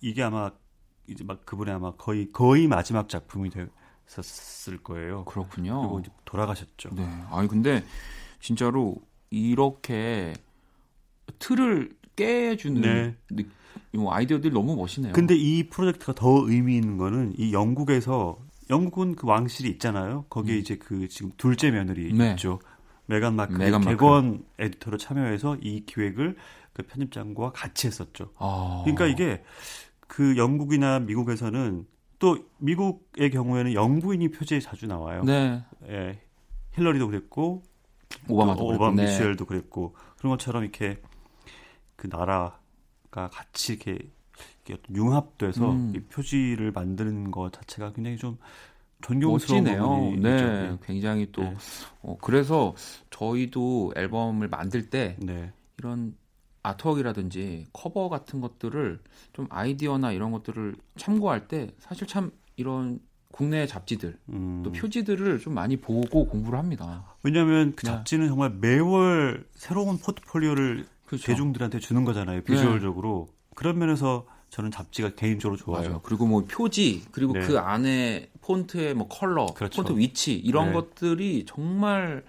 [0.00, 0.50] 이게 아마
[1.06, 3.50] 이제 막 그분의 아마 거의 거의 마지막 작품이
[4.06, 5.24] 됐었을 거예요.
[5.24, 5.80] 그렇군요.
[5.80, 6.90] 그리고 이제 돌아가셨죠.
[6.94, 7.06] 네.
[7.30, 7.84] 아니 근데
[8.40, 8.96] 진짜로
[9.30, 10.34] 이렇게
[11.38, 13.44] 틀을 깨주는 네.
[14.08, 15.12] 아이디어들이 너무 멋있네요.
[15.12, 20.24] 근데 이 프로젝트가 더 의미 있는 거는 이 영국에서 영국은 그 왕실이 있잖아요.
[20.28, 22.18] 거기에 이제 그 지금 둘째 며느리 음.
[22.18, 22.30] 네.
[22.32, 22.60] 있죠.
[23.10, 23.58] 메간 마클.
[23.80, 26.36] 개건 에디터로 참여해서 이 기획을
[26.72, 28.30] 그 편집장과 같이 했었죠.
[28.38, 28.82] 아.
[28.84, 29.42] 그러니까 이게
[30.06, 31.86] 그 영국이나 미국에서는
[32.18, 35.24] 또 미국의 경우에는 영부인이 표지에 자주 나와요.
[35.24, 35.64] 네.
[35.88, 36.20] 예,
[36.72, 37.62] 힐러리도 그랬고
[38.28, 39.04] 오바마도 그랬고, 오바마 네.
[39.04, 41.00] 미셸도 그랬고 그런 것처럼 이렇게
[41.96, 42.58] 그 나라가
[43.10, 43.98] 같이 이렇게,
[44.94, 45.92] 융합돼서 음.
[45.96, 48.38] 이 표지를 만드는 것 자체가 굉장히 좀
[49.00, 49.62] 부분이
[50.20, 50.78] 네, 있죠.
[50.84, 51.56] 굉장히 또 네.
[52.02, 52.74] 어, 그래서
[53.10, 55.52] 저희도 앨범을 만들 때 네.
[55.78, 56.14] 이런
[56.62, 59.00] 아트웍이라든지 커버 같은 것들을
[59.32, 63.00] 좀 아이디어나 이런 것들을 참고할 때 사실 참 이런
[63.32, 64.62] 국내 잡지들 음.
[64.64, 67.14] 또 표지들을 좀 많이 보고 공부를 합니다.
[67.22, 67.92] 왜냐하면 그 네.
[67.92, 71.26] 잡지는 정말 매월 새로운 포트폴리오를 그렇죠.
[71.26, 72.42] 대중들한테 주는 거잖아요.
[72.42, 73.28] 비주얼적으로.
[73.54, 75.82] 그런 면에서 저는 잡지가 개인적으로 좋아요.
[75.82, 76.00] 맞아요.
[76.02, 77.40] 그리고 뭐 표지 그리고 네.
[77.40, 79.82] 그 안에 폰트의 뭐 컬러, 그렇죠.
[79.82, 80.72] 폰트 위치 이런 네.
[80.74, 82.24] 것들이 정말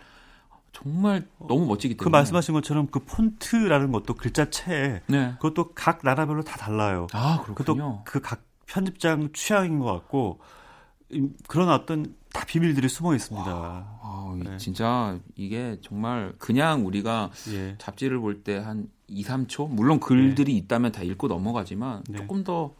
[0.74, 5.34] 정말 너무 멋지기 때문에 그 말씀하신 것처럼 그 폰트라는 것도 글자체 네.
[5.40, 7.08] 그것도 각 나라별로 다 달라요.
[7.14, 8.04] 아 그렇군요.
[8.06, 10.40] 그 각 편집장 취향인 것 같고
[11.14, 13.46] 음, 그런 어떤 다 비밀들이 숨어 있습니다.
[13.50, 14.58] 아, 이- 네.
[14.58, 17.76] 진짜 이게 정말 그냥 우리가 예.
[17.80, 22.18] 잡지를 볼 때 한 2, 3초 물론 글들이 있다면 다 읽고 넘어가지만 네.
[22.18, 22.74] 조금 더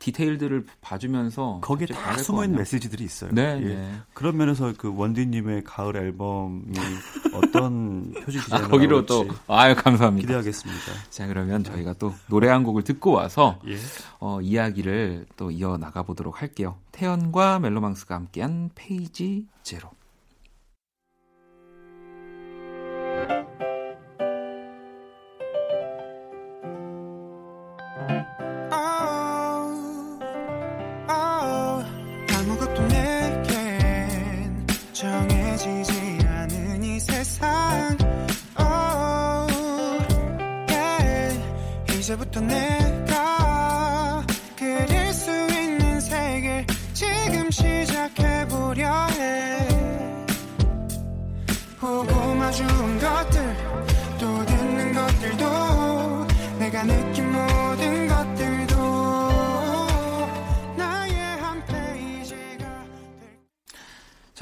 [0.00, 2.58] 디테일들을 봐주면서 거기에 다 숨어 것 있는.
[2.58, 3.30] 메시지들이 있어요.
[3.34, 3.66] 네, 예.
[3.74, 3.92] 네.
[4.14, 6.72] 그런 면에서 그 원디님의 가을 앨범이
[7.34, 10.26] 어떤 표지 아, 디자인을 거기로 또 아유 감사합니다.
[10.26, 10.92] 기대하겠습니다.
[11.10, 13.76] 자 그러면 저희가 또 노래 한 곡을 듣고 와서 예.
[14.20, 16.78] 어, 이야기를 또 이어 나가 보도록 할게요.
[16.92, 19.90] 태연과 멜로망스가 함께한 페이지 제로.
[42.10, 42.89] 이제부터 내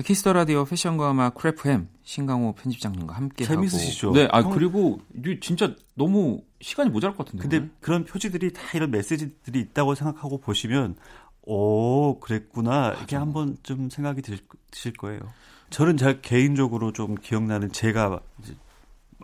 [0.08, 4.12] 키스터 라디오 패션과 음악 크래프햄 신강호 편집장님과 함께 재밌으시죠?
[4.12, 5.02] 네, 아 형- 그리고
[5.42, 7.46] 진짜 너무 시간이 모자랄 것 같은데.
[7.46, 7.70] 근데?
[7.82, 10.96] 그런 표지들이 다 이런 메시지들이 있다고 생각하고 보시면
[11.42, 14.38] 오 그랬구나 이렇게 한번 좀 생각이 들,
[14.70, 15.20] 드실 거예요.
[15.68, 18.18] 저는 제가 개인적으로 좀 기억나는 제가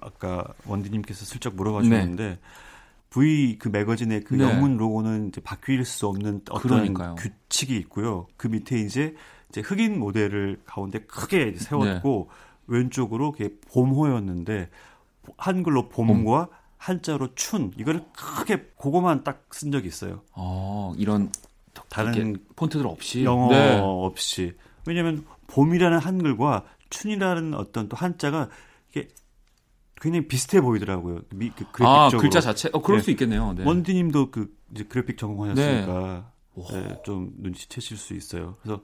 [0.02, 2.38] 아까 원디님께서 슬쩍 물어봐 주셨는데
[3.08, 4.44] V 그 매거진의 그 네.
[4.44, 7.14] 영문 로고는 이제 바뀔 수 없는 어떤 그러니까요.
[7.14, 8.26] 규칙이 있고요.
[8.36, 9.14] 그 밑에 이제
[9.54, 12.34] 이제 흑인 모델을 가운데 크게 세웠고 네.
[12.66, 14.68] 왼쪽으로 그게 봄호였는데
[15.36, 20.22] 한글로 봄과 한자로 춘 이거를 크게 그거만 딱 쓴 적이 있어요.
[20.32, 21.30] 어, 이런
[21.88, 23.78] 다른 폰트들 없이 영어 네.
[23.80, 28.48] 없이 왜냐하면 봄이라는 한글과 춘이라는 어떤 또 한자가
[28.90, 29.06] 이게
[30.00, 31.20] 굉장히 비슷해 보이더라고요.
[31.32, 32.20] 미, 그 아, 그래픽적으로.
[32.20, 32.68] 글자 자체.
[32.72, 33.04] 어, 그럴 네.
[33.04, 33.52] 수 있겠네요.
[33.52, 33.64] 네.
[33.64, 36.32] 원디님도 그 이제 그래픽 전공하셨으니까
[36.72, 38.56] 네, 좀 눈치채실 수 있어요.
[38.62, 38.82] 그래서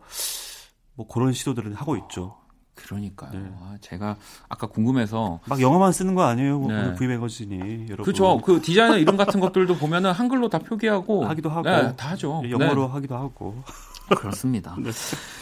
[0.94, 2.36] 뭐 그런 시도들은 하고 있죠.
[2.74, 3.30] 그러니까요.
[3.32, 3.52] 네.
[3.60, 4.16] 아, 제가
[4.48, 6.58] 아까 궁금해서 막 영어만 쓰는 거 아니에요.
[6.58, 6.94] 뭐 네.
[6.94, 8.04] V 매거진이 여러분.
[8.04, 8.38] 그렇죠.
[8.38, 12.42] 그 디자이너 이름 같은 것들도 보면은 한글로 다 표기하고 하기도 하고 네, 다 하죠.
[12.48, 13.62] 영어로 하기도 하고.
[14.08, 14.76] 네, 그렇습니다.
[14.80, 14.90] 네.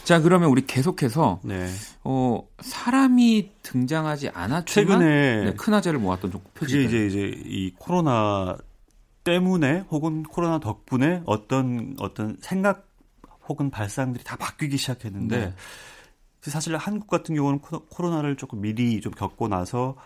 [0.04, 1.68] 자, 그러면 우리 계속해서 네.
[2.04, 6.84] 어, 사람이 등장하지 않았지만 최근에 네, 큰 화제를 모았던 표지들.
[6.84, 8.56] 이제 이제 이 코로나
[9.24, 12.87] 때문에 혹은 코로나 덕분에 어떤 어떤 생각
[13.48, 15.54] 혹은 발상들이 다 바뀌기 시작했는데 네.
[16.42, 19.96] 사실 한국 같은 경우는 코로- 코로나를 조금 미리 좀 겪고 나서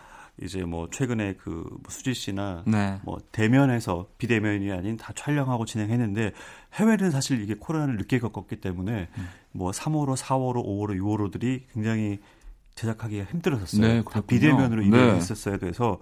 [0.41, 2.99] 이제 뭐 최근에 그 수지 씨나 네.
[3.03, 6.31] 뭐 대면에서 비대면이 아닌 다 촬영하고 진행했는데
[6.73, 9.27] 해외는 사실 이게 코로나를 늦게 겪었기 때문에 음.
[9.51, 12.19] 뭐 3호로, 4호로, 5호로, 6호로들이 굉장히
[12.73, 13.81] 제작하기가 힘들었었어요.
[13.81, 14.21] 네, 다.
[14.21, 14.87] 비대면으로 네.
[14.87, 15.99] 일을 했었어야 돼서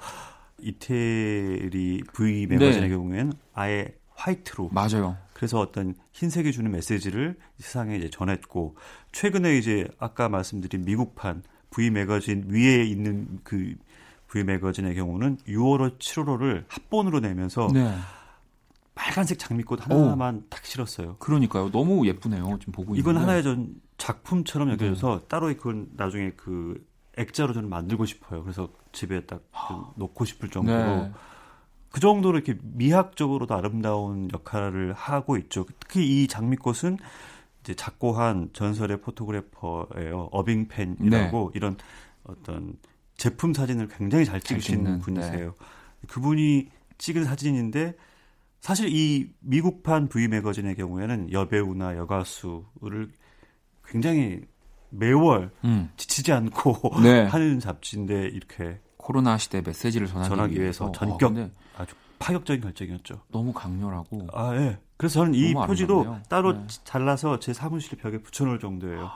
[0.59, 2.95] 이태리 V 매거진의 네.
[2.95, 5.17] 경우에는 아예 화이트로 맞아요.
[5.41, 8.75] 그래서 어떤 흰색이 주는 메시지를 세상에 이제 전했고
[9.11, 13.73] 최근에 이제 아까 말씀드린 미국판 V 매거진 위에 있는 그
[14.27, 17.91] V 매거진의 경우는 6월호, 7월호를 합본으로 내면서 네.
[18.93, 21.15] 빨간색 장미꽃 하나만 딱 실었어요.
[21.17, 21.71] 그러니까요.
[21.71, 22.59] 너무 예쁘네요.
[22.59, 22.99] 지금 보고 있는데.
[22.99, 26.85] 이건 하나의 전 작품처럼 여겨져서 따로 그건 나중에 그
[27.17, 28.43] 액자로 저는 만들고 싶어요.
[28.43, 31.11] 그래서 집에 딱좀 놓고 싶을 정도로 네.
[31.91, 35.65] 그 정도로 이렇게 미학적으로도 아름다운 역할을 하고 있죠.
[35.79, 36.97] 특히 이 장미꽃은
[37.61, 40.29] 이제 작고한 전설의 포토그래퍼예요.
[40.31, 41.77] 어빙 펜이라고 이런
[42.23, 42.77] 어떤
[43.17, 45.53] 제품 사진을 굉장히 잘잘 찍으시는 찍는, 분이세요.
[46.07, 47.95] 그분이 찍은 사진인데
[48.61, 53.11] 사실 이 미국판 V 매거진의 경우에는 여배우나 여가수를
[53.85, 54.41] 굉장히
[54.89, 55.89] 매월 음.
[55.97, 57.25] 지치지 않고 네.
[57.27, 63.21] 하는 잡지인데 이렇게 코로나 시대 메시지를 전하기, 전하기 위해서 어, 전격 근데 아주 파격적인 결정이었죠.
[63.31, 64.77] 너무 강렬하고 아, 예.
[64.97, 66.23] 그래서 저는 이 표지도 아름답네요.
[66.29, 66.67] 따로 네.
[66.83, 69.09] 잘라서 제 사무실 벽에 붙여놓을 정도예요.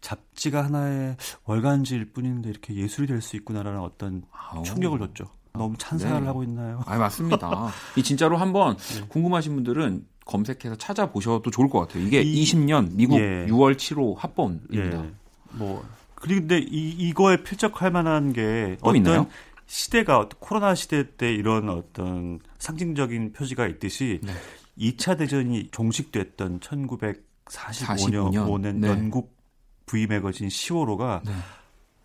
[0.00, 4.62] 잡지가 하나의 월간지일 뿐인데 이렇게 예술이 될 수 있구나라는 어떤 아우.
[4.62, 5.24] 충격을 줬죠.
[5.54, 6.26] 너무 찬사를 네.
[6.26, 6.82] 하고 있나요?
[6.84, 7.68] 아 맞습니다.
[7.96, 9.06] 이 진짜로 한번 네.
[9.08, 12.02] 궁금하신 분들은 검색해서 찾아보셔도 좋을 것 같아요.
[12.02, 13.46] 이게 이- 20년 미국 예.
[13.46, 15.04] 6월 7호 합본입니다.
[15.04, 15.10] 예.
[15.52, 15.82] 뭐
[16.24, 19.26] 그리고 근데 이 이거에 필적할 만한 게또 어떤 있나요?
[19.66, 24.32] 시대가 코로나 시대 때 이런 어떤 상징적인 표지가 있듯이 네.
[24.78, 28.32] 2차 대전이 종식됐던 1945년 45년.
[28.48, 28.88] 5년 네.
[28.88, 29.36] 영국
[29.84, 31.32] V 매거진 10호로가 네.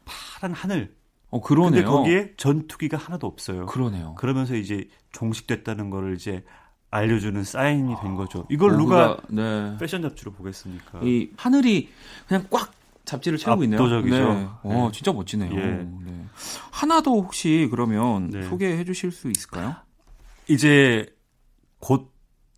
[0.03, 0.93] 파란 하늘.
[1.29, 1.86] 어 근데 그러네요.
[1.86, 3.67] 거기에 전투기가 하나도 없어요.
[3.67, 4.15] 그러네요.
[4.15, 6.43] 그러면서 이제 종식됐다는 거를 이제
[6.91, 8.45] 알려주는 사인이 된 거죠.
[8.49, 9.77] 이걸 어, 누가 그가- 네.
[9.79, 10.99] 패션 잡지로 보겠습니까?
[11.03, 11.88] 이 하늘이
[12.27, 12.73] 그냥 꽉
[13.09, 13.79] 잡지를 채우고 있네요.
[13.81, 14.15] 압도적이죠.
[14.33, 14.47] 네.
[14.63, 14.97] 어, 네.
[14.97, 15.51] 진짜 멋지네요.
[15.55, 15.65] 예.
[16.05, 16.25] 네.
[16.71, 18.43] 하나 더 혹시 그러면 네.
[18.43, 19.75] 소개해 주실 수 있을까요?
[20.47, 21.05] 이제
[21.79, 22.09] 곧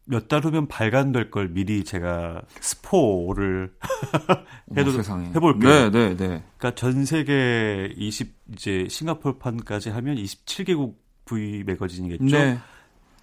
[0.09, 3.71] 몇 달 후면 발간될 걸 미리 제가 스포를
[4.75, 4.91] 해도.
[5.35, 5.89] 해볼게요.
[5.89, 6.43] 네, 네, 네.
[6.57, 10.95] 그러니까 전 세계 20 이제 싱가포르판까지 하면 27개국
[11.25, 12.25] V 매거진이겠죠.
[12.25, 12.57] 네.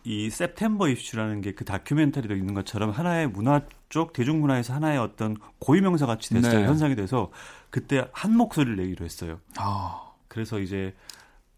[0.08, 6.06] 이 세프템버 이슈라는 게 그 다큐멘터리도 있는 것처럼 하나의 문화 쪽 대중문화에서 하나의 어떤 고유명사
[6.06, 6.60] 같이 됐어요.
[6.60, 6.66] 네.
[6.66, 7.30] 현상이 돼서
[7.68, 9.40] 그때 한 목소리를 내기로 했어요.
[9.56, 10.94] 아, 그래서 이제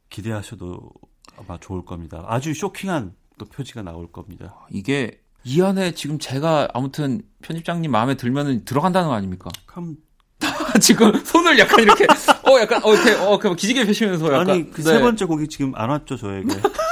[0.08, 0.90] 기대하셔도
[1.36, 2.24] 아마 좋을 겁니다.
[2.28, 4.56] 아주 쇼킹한 또 표지가 나올 겁니다.
[4.70, 9.50] 이게 이 안에 지금 제가 아무튼 편집장님 마음에 들면은 들어간다는 거 아닙니까?
[9.66, 9.96] 그럼
[10.80, 15.00] 지금 손을 약간 이렇게 어 약간 어 이렇게 어 기지개 펴시면서 약간 아니 그세 네.
[15.00, 16.48] 번째 곡이 지금 안 왔죠 저에게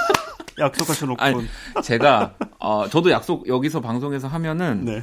[0.59, 1.47] 약속하셔놓고 아니,
[1.83, 5.03] 제가 어 저도 약속 여기서 방송에서 하면은 네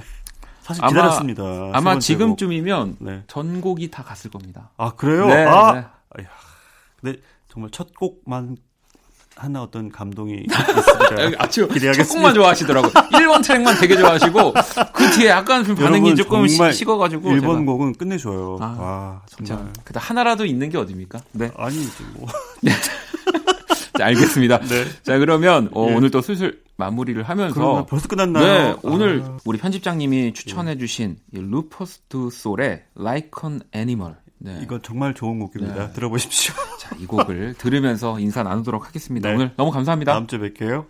[0.62, 1.43] 사실 아마- 기다렸습니다.
[1.43, 1.99] 세 아마.
[1.99, 3.24] 지금쯤이면 네.
[3.28, 4.72] 전곡이 다 갔을 겁니다.
[4.78, 5.28] 아 그래요?
[5.28, 5.74] 네, 아
[6.18, 6.26] 네.
[7.01, 8.58] 근데 정말 첫 곡만
[9.38, 10.64] 하나 어떤 감동이 있습니다.
[11.43, 11.91] 아, 기대하겠습니다.
[12.03, 12.88] 첫 곡만 좋아하시더라고.
[12.88, 14.53] 1번 트랙만 되게 좋아하시고
[14.93, 17.72] 그 뒤에 약간 좀 반응이 조금 식어가지고 일본 제가.
[17.72, 18.58] 곡은 끝내줘요.
[18.62, 21.20] 아, 와 진짜 정말 그다 하나라도 있는 게 어딥니까?
[21.34, 22.28] 네, 아니지 뭐.
[23.98, 24.60] 자, 알겠습니다.
[24.68, 24.86] 네.
[25.04, 25.96] 자 그러면 어, 예.
[25.96, 28.46] 오늘 또 슬슬 마무리를 하면서 벌써 끝났나요?
[28.46, 34.16] 네, 오늘 아, 우리 편집장님이 추천해주신 이 루퍼스 두 솔의 Like an Animal.
[34.38, 34.60] 네.
[34.62, 35.88] 이건 정말 좋은 곡입니다.
[35.88, 35.93] 네.
[35.93, 36.54] 들어보십시오.
[36.80, 39.30] 자, 이 곡을 들으면서 인사 나누도록 하겠습니다.
[39.30, 39.36] 네.
[39.36, 40.14] 오늘 너무 감사합니다.
[40.14, 40.86] 다음 주에 뵐게요.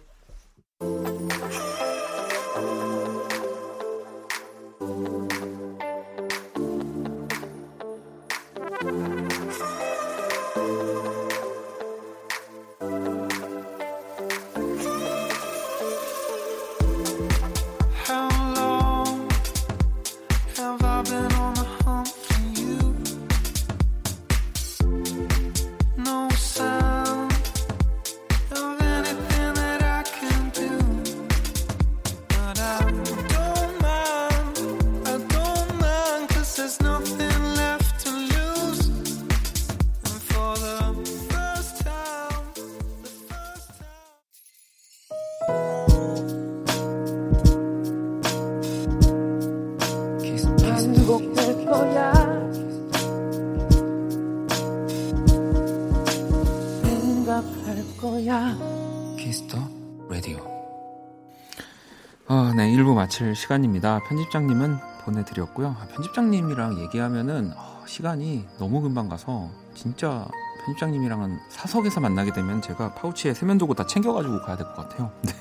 [63.06, 64.00] 마칠 시간입니다.
[64.08, 65.76] 편집장님은 보내드렸고요.
[65.80, 70.26] 아, 편집장님이랑 얘기하면은 아, 시간이 너무 금방 가서 진짜
[70.66, 75.12] 편집장님이랑은 사석에서 만나게 되면 제가 파우치에 세면도구 다 챙겨가지고 가야 될 것 같아요.
[75.22, 75.34] 네.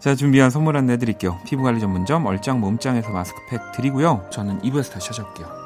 [0.00, 1.38] 자, 준비한 선물 안내 드릴게요.
[1.46, 4.26] 피부관리 전문점 얼짱 몸짱에서 마스크팩 드리고요.
[4.30, 5.59] 저는 2부에서 다시 찾아올게요.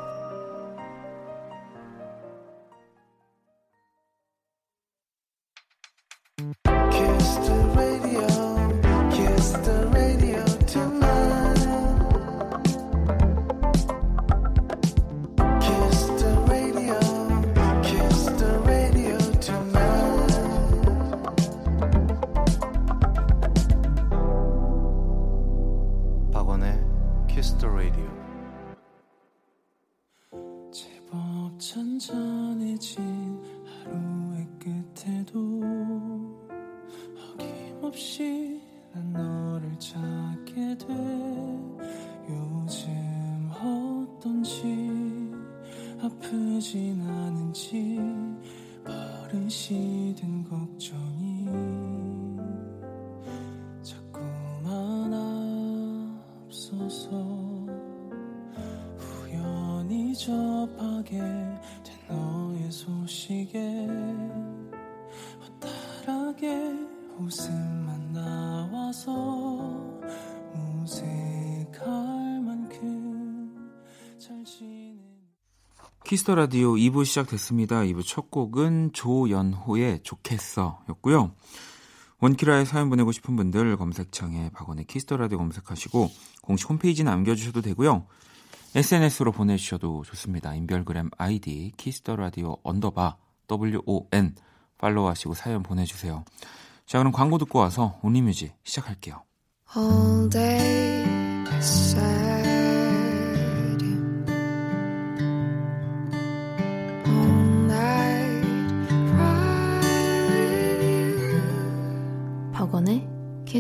[47.24, 47.98] 않은지
[48.84, 51.84] 버릇이 된 걱정이
[76.14, 77.80] Kiss the Radio 2부 시작됐습니다.
[77.80, 81.32] 2부 첫 곡은 조연호의 좋겠어 였고요.
[82.20, 86.08] 원키라에 사연 보내고 싶은 분들 검색창에 박원의 Kiss the Radio 검색하시고
[86.40, 88.06] 공식 홈페이지 남겨주셔도 되고요.
[88.76, 90.54] SNS로 보내주셔도 좋습니다.
[90.54, 93.16] 인별그램 아이디 Kiss the Radio underbar
[93.50, 94.36] WON
[94.78, 96.24] 팔로우하시고 사연 보내주세요.
[96.86, 99.24] 자 그럼 광고 듣고 와서 Only Music 시작할게요.
[99.76, 101.02] all day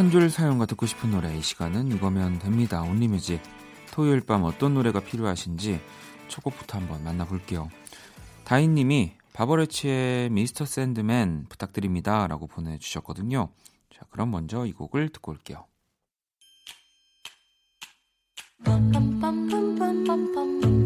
[0.00, 2.80] 한 줄 사연과 듣고 싶은 노래 이 시간은 이거면 됩니다.
[2.80, 3.42] 온리뮤직
[3.92, 5.78] 토요일 밤 어떤 노래가 필요하신지
[6.26, 7.68] 첫 곡부터 한번 만나볼게요.
[8.44, 13.50] 다인님이 바버레치의 미스터 샌드맨 부탁드립니다 라고 보내주셨거든요.
[13.94, 15.66] 자 그럼 먼저 이 곡을 듣고 올게요.
[18.64, 20.79] Mr.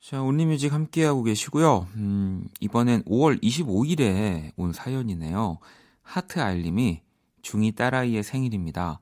[0.00, 1.86] 자, 온리뮤직 함께하고 계시고요.
[1.96, 5.58] 음, 이번엔 5월 25일에 온 사연이네요.
[6.02, 7.02] 하트 알림이
[7.42, 9.00] 중2 딸아이의 생일입니다.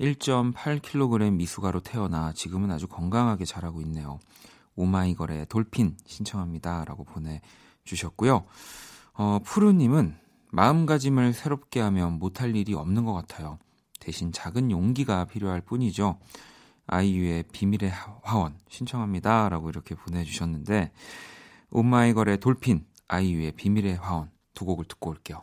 [0.00, 4.18] 1.8kg 미숙아로 태어나 지금은 아주 건강하게 자라고 있네요.
[4.76, 6.84] 오마이걸의 돌핀 신청합니다.
[6.84, 8.44] 라고 보내주셨고요.
[9.14, 10.23] 어, 푸르님은
[10.58, 13.58] 마음가짐을 새롭게 하면 못할 일이 없는 것 같아요.
[13.98, 16.18] 대신 작은 용기가 필요할 뿐이죠.
[16.86, 19.48] 아이유의 비밀의 하- 화원 신청합니다.
[19.48, 20.92] 라고 이렇게 보내주셨는데,
[21.70, 25.42] 오마이걸의 돌핀, 아이유의 비밀의 화원 두 곡을 듣고 올게요.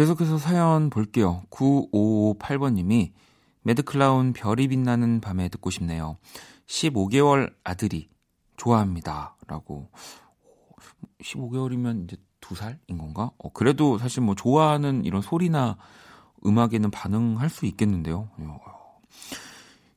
[0.00, 1.42] 계속해서 사연 볼게요.
[1.50, 3.12] 9558번님이
[3.64, 6.16] 매드클라운 별이 빛나는 밤에 듣고 싶네요.
[6.66, 8.08] 15개월 아들이
[8.56, 9.36] 좋아합니다.
[9.46, 9.90] 라고.
[11.22, 13.32] 15개월이면 이제 2살인 건가?
[13.36, 15.76] 어, 그래도 사실 뭐 좋아하는 이런 소리나
[16.46, 18.30] 음악에는 반응할 수 있겠는데요.
[18.38, 19.00] 어.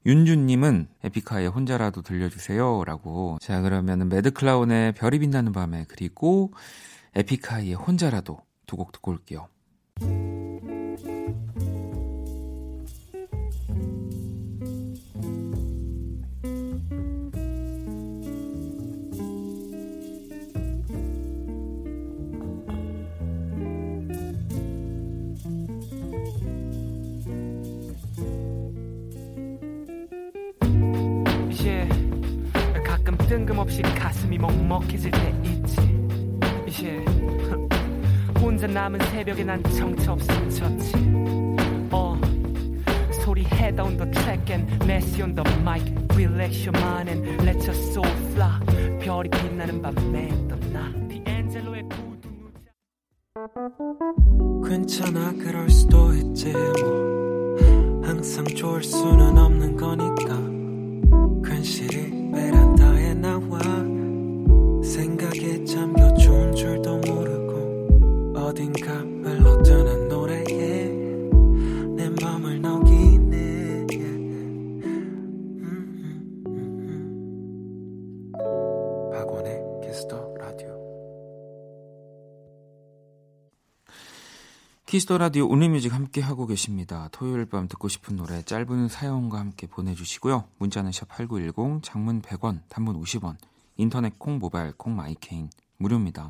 [0.05, 2.83] 윤주님은 에픽하의 혼자라도 들려주세요.
[2.83, 3.37] 라고.
[3.39, 6.51] 자, 그러면은 매드클라운의 별이 빛나는 밤에 그리고
[7.15, 9.47] 에픽하이의 혼자라도 두 곡 듣고 올게요.
[33.33, 35.42] 뜬금없이 가슴이 먹먹해질 때
[38.63, 40.93] 혼자 남은 새벽에 난 정처없이 졌지
[41.91, 42.17] 어
[43.11, 45.83] 소리 head on the track and messy on the mic
[46.15, 48.57] relax your mind and let your soul fly
[48.99, 52.29] 별이 빛나는 밤에 떠나 디엔젤로의 부두
[54.65, 60.39] 괜찮아 그럴 수도 있지 뭐 항상 좋을 수는 없는 거니까
[61.43, 62.72] 괜시리 베란
[84.93, 87.09] Kiss the Radio Only Music 함께 하고 계십니다.
[87.11, 90.43] 토요일 밤 듣고 싶은 노래 짧은 사연과 함께 보내주시고요.
[90.59, 93.35] 문자는 샵 #8910 장문 100원, 단문 50원,
[93.77, 96.29] 인터넷 콩, 모바일 콩, My K는 무료입니다.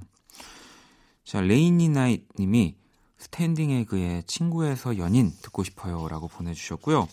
[1.26, 2.78] 자 Rainy Night님이
[3.18, 7.10] Standing Egg의 친구에서 연인 듣고 싶어요라고 보내주셨고요.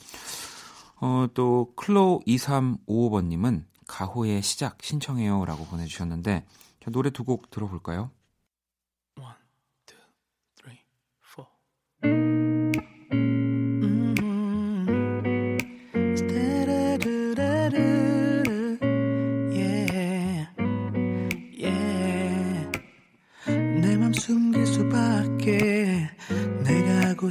[1.01, 6.45] 어, 또 클로 2355번님은 가호의 시작 신청해요라고 보내주셨는데
[6.79, 8.13] 자, 노래 두 곡 들어볼까요?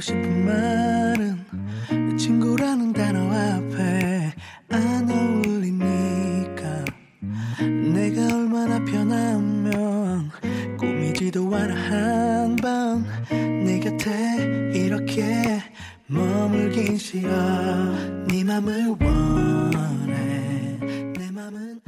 [0.00, 1.44] 싶은 말은
[2.16, 4.32] 친구라는 단어 앞에
[4.70, 6.86] 안 어울리니까
[7.92, 10.30] 내가 얼마나 편하면
[10.78, 15.60] 꿈이 기도하는 한밤 네 곁에 이렇게
[16.06, 17.28] 머물긴 싫어
[18.28, 20.78] 네 맘을 원해
[21.12, 21.82] 내 맘은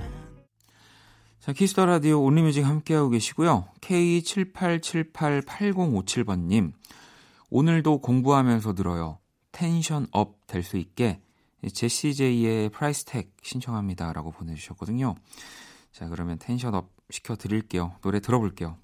[1.41, 3.69] 자, Kiss the Radio Only Music 함께하고 계시고요.
[3.81, 6.73] K78788057번님.
[7.55, 9.19] 오늘도 공부하면서 들어요.
[9.53, 11.21] tension up 될 수 있게
[11.71, 14.13] Jessie J의 Price Tag 신청합니다.
[14.15, 15.15] 라고 보내주셨거든요.
[15.93, 17.93] 자, 그러면 tension up 시켜드릴게요.
[18.01, 18.79] 노래 들어볼게요.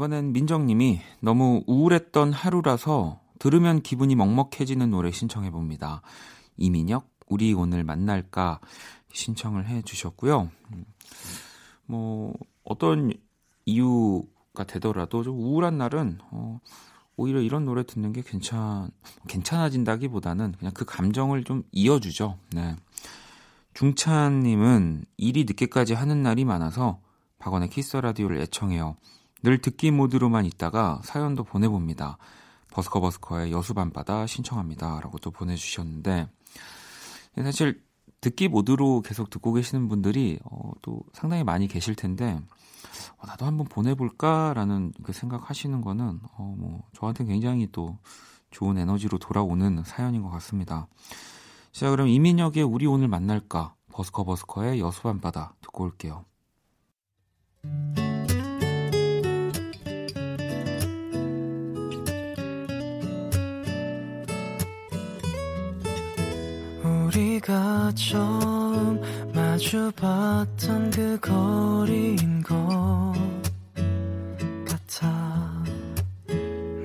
[0.00, 6.00] 이번엔 민정님이 너무 우울했던 하루라서 들으면 기분이 먹먹해지는 노래 신청해 봅니다.
[6.56, 8.60] 이민혁, 우리 오늘 만날까
[9.12, 10.50] 신청을 해 주셨고요.
[10.72, 10.84] 음,
[11.84, 12.32] 뭐,
[12.64, 13.12] 어떤
[13.66, 16.60] 이유가 되더라도 좀 우울한 날은, 어,
[17.16, 18.90] 오히려 이런 노래 듣는 게 괜찮,
[19.28, 22.38] 괜찮아진다기 보다는 그냥 그 감정을 좀 이어주죠.
[22.54, 22.74] 네.
[23.74, 27.02] 중찬님은 일이 늦게까지 하는 날이 많아서
[27.38, 28.96] 박원의 키스 라디오를 애청해요.
[29.42, 32.18] 늘 듣기 모드로만 있다가 사연도 보내봅니다.
[32.72, 35.00] 버스커버스커의 여수밤바다 신청합니다.
[35.00, 36.28] 라고 또 보내주셨는데,
[37.36, 37.82] 사실
[38.20, 42.40] 듣기 모드로 계속 듣고 계시는 분들이 어, 또 상당히 많이 계실 텐데,
[43.18, 47.98] 어, 나도 한번 보내볼까라는 그 생각하시는 거는, 어, 뭐, 저한테 굉장히 또
[48.50, 50.86] 좋은 에너지로 돌아오는 사연인 것 같습니다.
[51.72, 53.74] 자, 그럼 이민혁의 우리 오늘 만날까?
[53.92, 56.24] 버스커버스커의 여수밤바다 듣고 올게요.
[67.10, 69.00] 우리가 처음
[69.34, 73.12] 마주 봤던 그 거리인 것
[74.64, 75.60] 같아.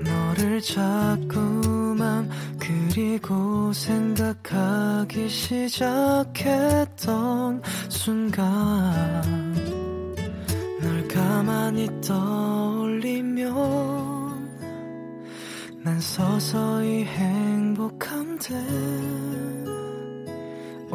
[0.04, 2.28] 너를 자꾸만
[2.60, 6.42] 그리고 생각하기 시작했던
[7.90, 9.54] 순간
[10.82, 13.54] 널 가만히 떠올리면
[15.84, 18.56] 난 서서히 행복한데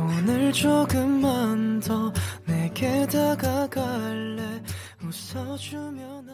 [0.00, 2.12] 오늘 조금만 더
[2.46, 4.62] 내게 다가갈래.
[5.02, 6.28] 웃어주면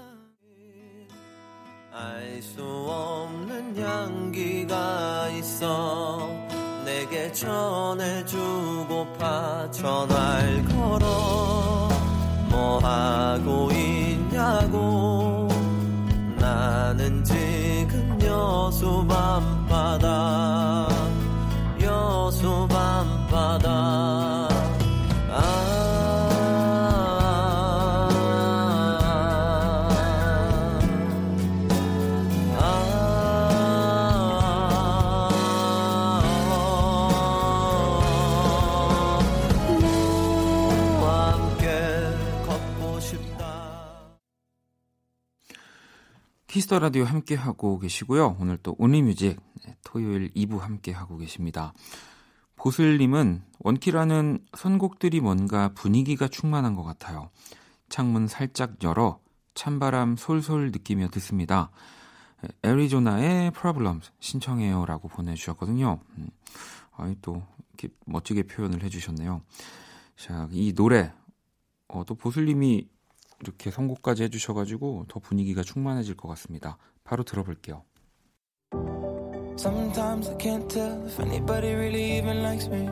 [1.93, 6.29] 알수 없는 향기가 있어.
[6.85, 8.31] 내게 전해주고파
[9.71, 11.89] 전화를 걸어.
[12.51, 15.49] 뭐 하고 있냐고.
[16.39, 20.96] 나는 지금 여수 밤바다
[46.57, 48.39] Kiss the Radio 함께 하고 계시고요.
[48.41, 51.75] 오늘 또 Only Music 네, 토요일 2부 함께 하고 계십니다.
[52.55, 57.29] 보슬님은 원키라는 선곡들이 뭔가 분위기가 충만한 것 같아요.
[57.91, 59.21] 창문 살짝 열어
[59.53, 61.71] 찬바람 솔솔 느끼며 듣습니다.
[62.63, 66.01] 애리조나의 Problems 신청해요 라고 보내주셨거든요.
[66.17, 66.31] 음,
[66.93, 67.43] 아이 또
[67.75, 69.43] 이렇게 멋지게 표현을 해주셨네요.
[70.17, 71.13] 자, 이 노래
[71.89, 72.89] 어, 또 보슬님이
[73.41, 76.79] 이렇게 선곡까지 해주셔가지고 더 분위기가 충만해질 것 같습니다.
[77.05, 77.85] 바로 들어볼게요.
[79.59, 82.89] Sometimes I can't tell if anybody really even likes me.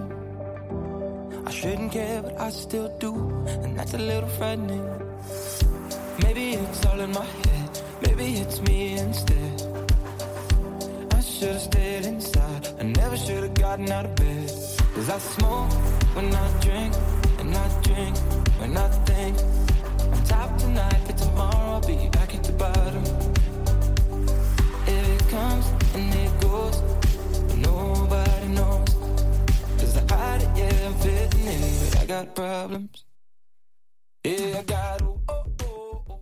[1.46, 3.12] I shouldn't care, but I still do,
[3.62, 4.82] and that's a little frightening.
[6.22, 9.62] Maybe it's all in my head, maybe it's me instead.
[11.12, 14.50] I should've stayed inside, I never should've gotten out of bed.
[14.94, 15.72] Cause I smoke
[16.16, 16.94] when I drink,
[17.40, 18.16] and I drink
[18.58, 19.36] when I think.
[20.24, 23.04] Top tonight, but tomorrow I'll be back at the bottom.
[24.86, 26.82] It comes and it goes,
[27.56, 28.88] nobody knows.
[29.78, 33.04] Cause I hide it, yeah, I'm fitting in, but I got problems.
[34.24, 36.18] Yeah, I got, oh, oh, oh, oh.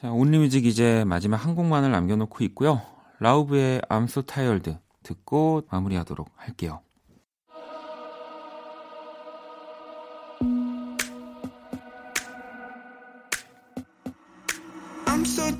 [0.00, 2.82] 자, 온리뮤직 이제 마지막 한 곡만을 남겨놓고 있고요.
[3.20, 6.80] 라우브의 I'm So Tired 듣고 마무리하도록 할게요.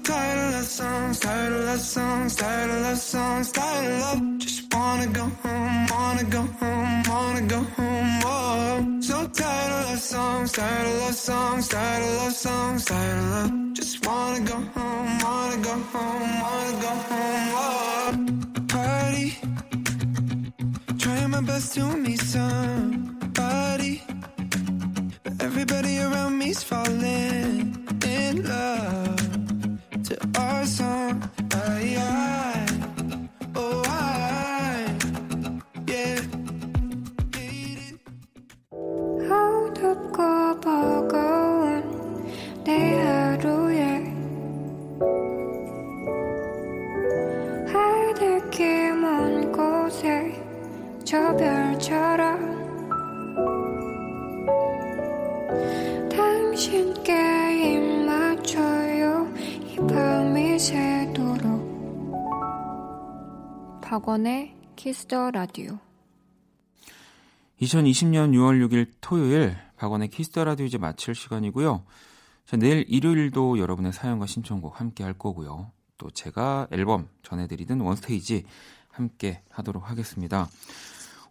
[0.06, 4.38] Tired of love songs, tired of love songs, tired of love songs, tired of love.
[4.38, 8.20] Just wanna go home, wanna go home, wanna go home.
[8.24, 13.18] Oh, so tired of love songs, tired of love songs, tired of love songs, tired
[13.18, 13.52] of love.
[13.74, 17.48] Just wanna go home, wanna go home, wanna go home.
[17.64, 18.10] Oh,
[18.68, 19.28] party,
[20.98, 24.02] trying my best to meet somebody,
[25.24, 29.25] but everybody around me's falling in love
[30.06, 31.30] to our song.
[31.52, 33.85] I, I, oh,
[64.86, 65.80] Kiss the Radio
[67.60, 71.82] 2020년 6월 6일 토요일 박원의 Kiss the Radio 이제 마칠 시간이고요.
[72.44, 75.72] 자, 내일 일요일도 여러분의 사연과 신청곡 함께 할 거고요.
[75.98, 78.44] 또 제가 앨범 전해드리던 One Stage
[78.86, 80.48] 함께 하도록 하겠습니다.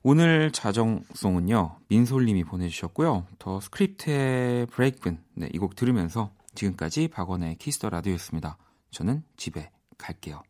[0.03, 3.25] 오늘 자정송은요, 민솔님이 보내주셨고요.
[3.39, 8.57] The Script의 Breakeven, 네, 이 곡 들으면서 지금까지 박원의 Kiss the Radio였습니다.
[8.91, 10.43] 저는 집에 갈게요.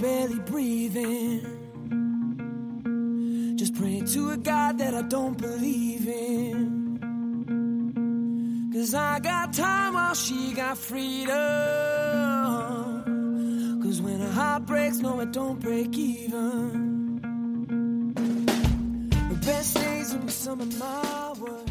[0.00, 1.40] Barely breathing.
[3.56, 6.80] Just praying to a God that I don't believe in.
[8.72, 11.28] Cause I got time while she got freedom.
[13.82, 17.20] Cause when a heart breaks, no, it don't break even.
[19.28, 21.69] The best days will be some of my worst.